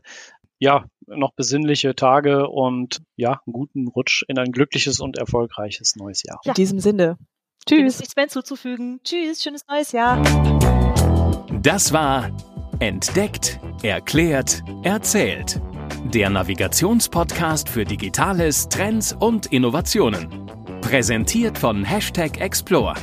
ja, 0.60 0.86
noch 1.08 1.34
besinnliche 1.34 1.96
Tage 1.96 2.50
und 2.50 3.02
ja, 3.16 3.42
einen 3.46 3.54
guten 3.54 3.88
Rutsch 3.88 4.24
in 4.28 4.40
ein 4.40 4.52
glückliches 4.52 5.00
und 5.00 5.18
erfolgreiches 5.18 5.96
neues 5.96 6.24
Jahr. 6.24 6.40
Ja. 6.46 6.52
In 6.52 6.56
diesem 6.56 6.80
Sinne. 6.80 7.18
Tschüss. 7.68 8.00
Nichts 8.00 8.16
mehr 8.16 8.24
hinzuzufügen. 8.24 9.00
Tschüss, 9.04 9.42
schönes 9.42 9.66
neues 9.68 9.92
Jahr. 9.92 10.22
Das 11.62 11.94
war 11.94 12.32
Entdeckt, 12.80 13.60
Erklärt, 13.84 14.64
Erzählt. 14.84 15.62
Der 16.14 16.30
Navigationspodcast 16.30 17.70
für 17.70 17.86
Digitales, 17.86 18.70
Trends 18.70 19.16
und 19.20 19.48
Innovationen. 19.48 20.46
Präsentiert 20.86 21.58
von 21.58 21.84
Hashtag 21.84 22.40
Explore, 22.40 22.94